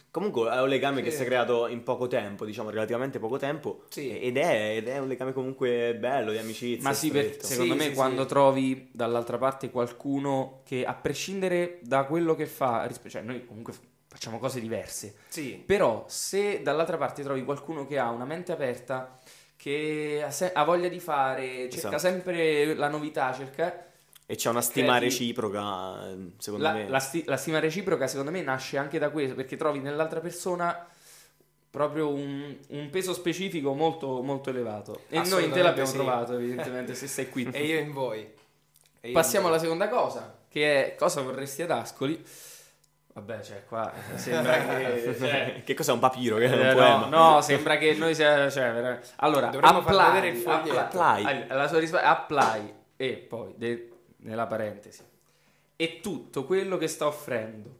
Comunque 0.10 0.50
è 0.52 0.60
un 0.62 0.68
legame 0.68 1.02
che 1.04 1.12
Sì. 1.12 1.18
si 1.18 1.24
è 1.24 1.26
creato 1.26 1.68
in 1.68 1.84
poco 1.84 2.08
tempo, 2.08 2.44
diciamo 2.46 2.70
relativamente 2.72 3.20
poco 3.20 3.38
tempo. 3.38 3.84
Sì. 3.90 4.18
Ed 4.20 4.38
è, 4.38 4.78
ed 4.78 4.88
è 4.88 4.98
un 4.98 5.08
legame 5.08 5.32
comunque 5.34 5.96
bello, 5.96 6.32
di 6.32 6.38
amicizia. 6.40 6.82
Ma 6.88 6.94
sì, 6.96 7.12
per- 7.12 7.38
secondo 7.44 7.74
Sì, 7.74 7.78
me 7.80 7.86
sì, 7.86 7.94
quando 7.94 8.24
sì. 8.24 8.28
trovi 8.28 8.90
dall'altra 8.92 9.38
parte 9.38 9.70
qualcuno 9.70 10.62
che 10.66 10.86
a 10.86 10.94
prescindere 10.96 11.78
da 11.82 12.06
quello 12.06 12.34
che 12.36 12.48
fa, 12.48 12.90
cioè 13.08 13.22
noi 13.22 13.46
comunque 13.46 13.74
facciamo 14.08 14.40
cose 14.40 14.60
diverse, 14.60 15.14
Sì, 15.28 15.62
però 15.64 16.04
se 16.08 16.64
dall'altra 16.64 16.98
parte 16.98 17.22
trovi 17.22 17.44
qualcuno 17.44 17.86
che 17.86 18.00
ha 18.00 18.10
una 18.10 18.26
mente 18.26 18.52
aperta, 18.52 19.20
che 19.56 20.22
ha, 20.26 20.32
se- 20.32 20.52
ha 20.52 20.64
voglia 20.64 20.88
di 20.88 21.00
fare, 21.00 21.70
cerca 21.70 21.76
Esatto. 21.76 21.98
sempre 22.00 22.74
la 22.74 22.88
novità, 22.88 23.32
cerca... 23.34 23.86
E 24.32 24.36
c'è 24.36 24.48
una 24.50 24.62
stima 24.62 24.98
credi- 24.98 25.06
reciproca, 25.06 26.08
eh, 26.08 26.34
secondo 26.38 26.64
La, 26.66 26.74
me. 26.74 26.88
la 26.88 27.00
sti- 27.00 27.24
la 27.26 27.36
stima 27.36 27.58
reciproca 27.58 28.06
secondo 28.06 28.30
me 28.30 28.44
nasce 28.44 28.78
anche 28.78 29.00
da 29.00 29.10
questo, 29.10 29.34
perché 29.34 29.56
trovi 29.58 29.80
nell'altra 29.80 30.20
persona 30.20 30.86
proprio 31.72 32.10
un, 32.10 32.56
un 32.68 32.90
peso 32.92 33.14
specifico 33.14 33.74
molto, 33.74 34.22
molto 34.22 34.52
elevato. 34.52 35.02
E 35.10 35.22
noi 35.28 35.46
in 35.46 35.52
te 35.52 35.64
l'abbiamo 35.64 35.90
sì. 35.90 35.96
trovato, 35.96 36.34
evidentemente, 36.38 36.94
se 36.94 37.08
sei 37.08 37.28
qui. 37.28 37.50
e 37.52 37.66
io 37.66 37.80
in 37.80 37.92
voi. 37.92 38.20
E 39.02 39.08
io 39.08 39.14
Passiamo 39.14 39.48
in 39.48 39.54
alla 39.54 39.62
voi. 39.62 39.72
seconda 39.72 39.90
cosa. 39.90 40.38
che 40.48 40.86
è 40.86 40.96
Cosa 40.96 41.22
vorresti 41.22 41.64
ad 41.64 41.72
Ascoli? 41.72 42.24
Vabbè, 43.14 43.42
cioè, 43.42 43.64
qua 43.66 43.92
sembra 44.14 44.64
che... 44.64 45.16
Cioè, 45.18 45.62
che 45.66 45.74
cos'è 45.74 45.92
un 45.92 45.98
papiro? 46.00 46.38
Che 46.38 46.46
è 46.46 46.70
eh, 46.70 46.74
no, 46.76 47.08
no, 47.08 47.42
sembra 47.42 47.78
che 47.78 47.94
noi 47.96 48.14
siamo... 48.14 48.48
Cioè, 48.52 49.00
allora, 49.16 49.48
Dovremmo 49.48 49.82
far 49.82 49.96
apply, 49.96 50.14
vedere 50.22 50.38
il 50.38 50.48
apply, 50.48 50.78
Apply. 50.78 51.48
la 51.48 51.68
sua 51.68 51.80
risposta 51.80 52.06
è 52.06 52.10
apply 52.10 52.74
e 52.96 53.14
poi, 53.14 53.54
de- 53.56 53.89
nella 54.22 54.46
parentesi, 54.48 55.02
è 55.76 56.00
tutto 56.02 56.46
quello 56.46 56.78
che 56.78 56.88
sta 56.88 57.08
offrendo. 57.08 57.78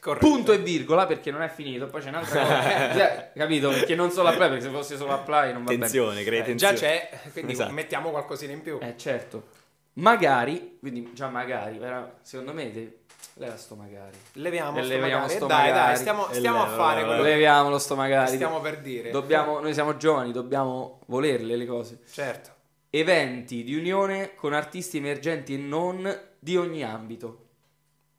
Corretto. 0.00 0.26
Punto 0.26 0.52
e 0.52 0.58
virgola 0.58 1.04
perché 1.06 1.30
non 1.32 1.42
è 1.42 1.48
finito. 1.48 1.86
Poi 1.88 2.00
c'è 2.00 2.08
un'altra 2.10 2.40
cosa. 2.42 2.62
Cioè, 2.94 3.32
capito? 3.34 3.70
Perché 3.70 3.94
non 3.96 4.10
solo 4.12 4.28
apply, 4.28 4.48
perché 4.48 4.62
se 4.64 4.70
fosse 4.70 4.96
solo 4.96 5.12
apply 5.12 5.52
non 5.52 5.64
va 5.64 5.70
bene. 5.70 5.84
Attenzione, 5.86 6.22
crei 6.22 6.42
Eh, 6.42 6.54
già 6.54 6.72
c'è, 6.74 7.08
quindi 7.32 7.52
Esatto. 7.52 7.72
mettiamo 7.72 8.10
qualcosina 8.10 8.52
in 8.52 8.62
più. 8.62 8.78
Eh, 8.80 8.94
certo. 8.96 9.48
Magari, 9.94 10.76
quindi 10.78 11.10
già 11.12 11.28
magari, 11.28 11.78
però, 11.78 12.08
secondo 12.22 12.52
me, 12.52 12.70
de- 12.70 12.98
leva 13.34 13.56
sto 13.56 13.74
magari. 13.74 14.16
Leviamo, 14.34 14.78
E 14.78 14.82
sto 14.82 14.88
leviamo 14.92 15.20
magari. 15.22 15.34
sto 15.34 15.46
dai, 15.46 15.68
magari. 15.70 15.86
dai, 15.86 15.96
stiamo, 15.96 16.28
E 16.28 16.34
stiamo 16.34 16.62
a 16.62 16.66
fare 16.68 16.94
leva, 17.00 17.06
quello 17.08 17.22
che 17.22 17.28
Leviamolo 17.30 17.78
sto 17.78 17.96
magari. 17.96 18.34
stiamo 18.34 18.60
per 18.60 18.78
dire. 18.80 19.10
Dobbiamo, 19.10 19.58
noi 19.58 19.72
siamo 19.74 19.96
giovani, 19.96 20.30
dobbiamo 20.32 21.00
volerle 21.06 21.56
le 21.56 21.66
cose. 21.66 21.98
Certo. 22.10 22.50
Eventi 22.98 23.62
di 23.62 23.74
unione 23.74 24.34
con 24.34 24.52
artisti 24.54 24.96
emergenti 24.96 25.54
e 25.54 25.58
non 25.58 26.18
di 26.38 26.56
ogni 26.56 26.82
ambito. 26.82 27.44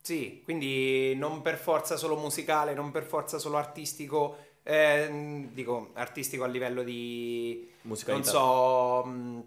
Sì, 0.01 0.41
quindi 0.43 1.15
non 1.15 1.41
per 1.41 1.57
forza 1.57 1.97
solo 1.97 2.15
musicale, 2.15 2.73
non 2.73 2.91
per 2.91 3.03
forza 3.03 3.39
solo 3.39 3.57
artistico, 3.57 4.37
eh, 4.63 5.47
dico 5.51 5.89
artistico 5.93 6.43
a 6.43 6.47
livello 6.47 6.83
di... 6.83 7.67
non 7.81 7.81
Musicalità. 7.89 8.29
so... 8.29 9.03
mh, 9.05 9.43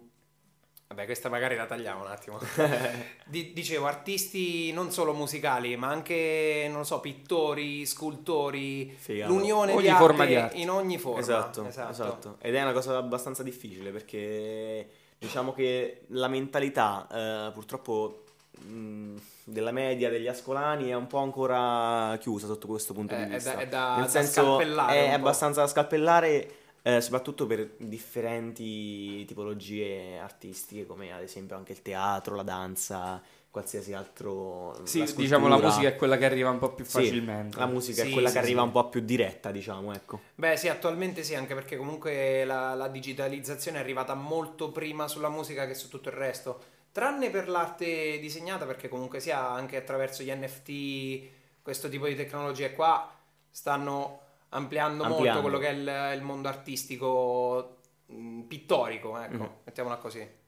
Vabbè, 0.89 1.05
questa 1.05 1.29
magari 1.29 1.55
la 1.55 1.67
tagliamo 1.67 2.01
un 2.01 2.09
attimo. 2.11 2.41
Di- 3.25 3.53
dicevo, 3.53 3.87
artisti 3.87 4.73
non 4.73 4.91
solo 4.91 5.13
musicali, 5.13 5.77
ma 5.77 5.87
anche, 5.87 6.69
non 6.69 6.85
so, 6.85 6.99
pittori, 6.99 7.87
scultori, 7.87 8.93
Figata. 8.99 9.31
l'unione 9.33 9.73
Ogni 9.73 9.83
di 9.83 9.89
arte 9.89 10.03
forma 10.03 10.27
di 10.27 10.35
arte. 10.35 10.57
in 10.57 10.69
ogni 10.69 10.99
forma. 10.99 11.21
Esatto, 11.21 11.65
esatto, 11.65 12.39
Ed 12.41 12.57
è 12.57 12.63
una 12.63 12.73
cosa 12.73 12.97
abbastanza 12.97 13.45
difficile 13.45 13.93
perché 13.93 14.89
diciamo 15.21 15.53
che 15.53 16.05
la 16.09 16.29
mentalità 16.29 17.07
eh, 17.13 17.53
purtroppo 17.53 18.25
mh, 18.59 19.17
della 19.45 19.71
media 19.71 20.09
degli 20.09 20.27
ascolani 20.27 20.89
è 20.89 20.95
un 20.95 21.07
po' 21.07 21.19
ancora 21.19 22.17
chiusa 22.19 22.47
sotto 22.47 22.67
questo 22.67 22.95
punto 22.95 23.15
È- 23.15 23.19
di 23.19 23.25
è 23.25 23.29
da- 23.29 23.35
vista. 23.37 23.59
è 23.59 23.69
da- 23.69 23.95
Nel 23.97 24.05
da 24.05 24.11
senso 24.11 24.43
scalpellare 24.43 24.95
è 25.05 25.11
abbastanza 25.13 25.61
da 25.61 25.67
scalpellare 25.67 26.55
eh, 26.83 27.01
soprattutto 27.03 27.47
per 27.47 27.75
differenti 27.77 29.27
tipologie 29.27 30.19
artistiche 30.19 30.87
come 30.87 31.13
ad 31.13 31.21
esempio 31.21 31.55
anche 31.55 31.73
il 31.73 31.83
teatro, 31.83 32.35
la 32.35 32.43
danza, 32.43 33.21
qualsiasi 33.51 33.93
altro 33.93 34.85
Sì, 34.85 35.01
la 35.01 35.05
diciamo 35.13 35.49
la 35.49 35.59
musica 35.59 35.89
è 35.89 35.97
quella 35.97 36.17
che 36.17 36.25
arriva 36.25 36.51
un 36.51 36.59
po' 36.59 36.73
più 36.73 36.85
Sì, 36.85 36.91
facilmente. 36.91 37.59
la 37.59 37.67
musica 37.67 38.03
Sì, 38.03 38.09
è 38.11 38.13
quella 38.13 38.29
sì, 38.29 38.35
che 38.35 38.39
arriva 38.41 38.61
sì. 38.61 38.67
un 38.67 38.73
po' 38.73 38.89
più 38.89 39.01
diretta, 39.01 39.51
diciamo, 39.51 39.93
ecco. 39.93 40.21
Beh, 40.37 40.57
sì, 40.57 40.69
attualmente 40.69 41.23
sì, 41.25 41.35
anche 41.35 41.55
perché 41.55 41.77
comunque 41.77 42.45
la, 42.45 42.75
la 42.75 42.89
digitalizzazione 42.89 43.79
è 43.79 43.81
arrivata 43.81 44.15
molto 44.15 44.71
prima 44.71 45.09
sulla 45.09 45.29
musica 45.29 45.67
che 45.67 45.75
su 45.75 45.89
tutto 45.89 46.09
il 46.09 46.15
resto. 46.15 46.63
Tranne 46.93 47.31
per 47.31 47.49
l'arte 47.49 48.19
disegnata, 48.19 48.67
perché 48.67 48.89
comunque 48.89 49.21
sia 49.21 49.49
anche 49.51 49.77
attraverso 49.77 50.23
gli 50.23 50.31
NFT, 50.33 51.29
questo 51.63 51.89
tipo 51.89 52.07
di 52.07 52.17
tecnologie 52.17 52.73
qua 52.73 53.13
stanno 53.51 54.21
ampliando, 54.51 55.05
molto 55.05 55.39
Ampliando. 55.39 55.41
quello 55.43 55.59
che 55.59 55.69
è 55.69 55.73
il, 55.73 56.17
il 56.19 56.23
mondo 56.25 56.49
artistico 56.49 57.77
mh, 58.07 58.41
pittorico, 58.43 59.17
ecco, 59.19 59.43
Mhm. 59.45 59.51
mettiamola 59.65 59.97
così. 59.97 60.39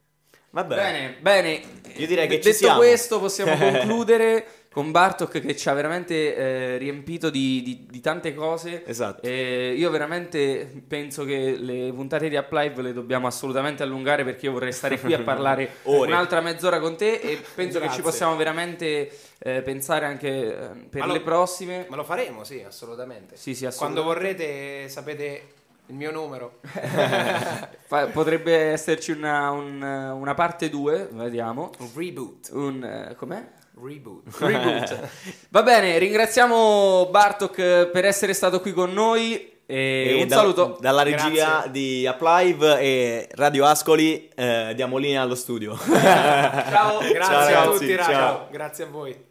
Vabbè. 0.53 0.75
Bene, 0.75 1.17
bene. 1.21 1.61
Io 1.97 2.07
direi 2.07 2.29
che 2.29 2.37
D- 2.38 2.43
ci 2.43 2.49
Detto 2.49 2.59
siamo. 2.59 2.79
questo, 2.79 3.19
possiamo 3.19 3.57
concludere 3.57 4.47
con 4.73 4.91
Bartok 4.91 5.41
che 5.41 5.55
ci 5.57 5.69
ha 5.69 5.75
veramente 5.75 6.35
eh, 6.35 6.77
riempito 6.79 7.29
di, 7.31 7.62
di- 7.62 7.87
di 7.91 8.01
tante 8.01 8.35
cose. 8.35 8.83
Esatto. 8.87 9.27
Eh, 9.27 9.75
io 9.77 9.91
veramente 9.91 10.71
penso 10.87 11.25
che 11.25 11.57
le 11.59 11.91
puntate 11.95 12.29
di 12.31 12.37
Uplive 12.37 12.81
le 12.83 12.93
dobbiamo 12.95 13.27
assolutamente 13.27 13.83
allungare 13.83 14.25
perché 14.25 14.47
io 14.47 14.53
vorrei 14.53 14.73
stare 14.73 14.99
qui 14.99 15.12
a 15.15 15.21
parlare 15.25 15.77
un'altra 15.85 16.41
mezz'ora 16.41 16.81
con 16.81 16.97
te 16.97 17.15
e 17.15 17.38
penso 17.55 17.81
che 17.81 17.91
ci 17.91 18.01
possiamo 18.03 18.35
veramente 18.37 19.11
eh, 19.38 19.61
pensare 19.62 20.07
anche 20.07 20.29
eh, 20.29 20.69
per 20.88 21.07
lo- 21.07 21.12
le 21.15 21.21
prossime. 21.21 21.87
Ma 21.88 21.97
lo 21.97 22.05
faremo, 22.05 22.45
sì, 22.45 22.62
assolutamente. 22.67 23.37
Sì, 23.37 23.55
sì, 23.55 23.67
Quando 23.77 24.01
assolutamente. 24.01 24.45
vorrete 24.47 24.88
sapete 24.88 25.43
il 25.87 25.95
mio 25.95 26.11
numero. 26.11 26.61
Potrebbe 28.12 28.71
esserci 28.73 29.11
una, 29.12 29.51
un- 29.51 29.83
una 29.83 30.35
parte 30.35 30.68
2, 30.71 31.09
vediamo. 31.12 31.71
Un 31.79 31.88
reboot. 31.95 32.49
Un, 32.53 32.85
eh, 32.85 33.14
com'è? 33.16 33.45
Reboot. 33.83 34.23
Reboot. 34.38 35.09
Va 35.51 35.62
bene, 35.62 35.99
ringraziamo 35.99 37.09
Bartok 37.11 37.59
eh, 37.59 37.88
per 37.92 38.05
essere 38.05 38.33
stato 38.35 38.61
qui 38.61 38.73
con 38.73 38.92
noi 38.92 39.51
e, 39.66 40.16
E 40.18 40.23
un 40.23 40.29
da- 40.29 40.37
saluto. 40.37 40.77
dalla 40.81 41.03
regia 41.03 41.31
Grazie. 41.31 41.71
di 41.71 42.07
Uplive 42.07 42.79
e 42.81 43.29
Radio 43.33 43.64
Ascoli 43.64 44.29
eh, 44.35 44.73
diamo 44.75 44.99
linea 44.99 45.23
allo 45.23 45.35
studio. 45.35 45.77
Ciao. 45.83 46.99
Grazie 47.01 47.12
Ciao, 47.23 47.71
a 47.71 47.73
tutti, 47.73 47.95
raga. 47.97 48.12
ciao. 48.12 48.49
Grazie 48.51 48.85
a 48.85 48.87
voi. 48.88 49.25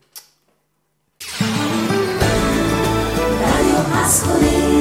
Radio 3.39 3.77
Ascoli 3.93 4.80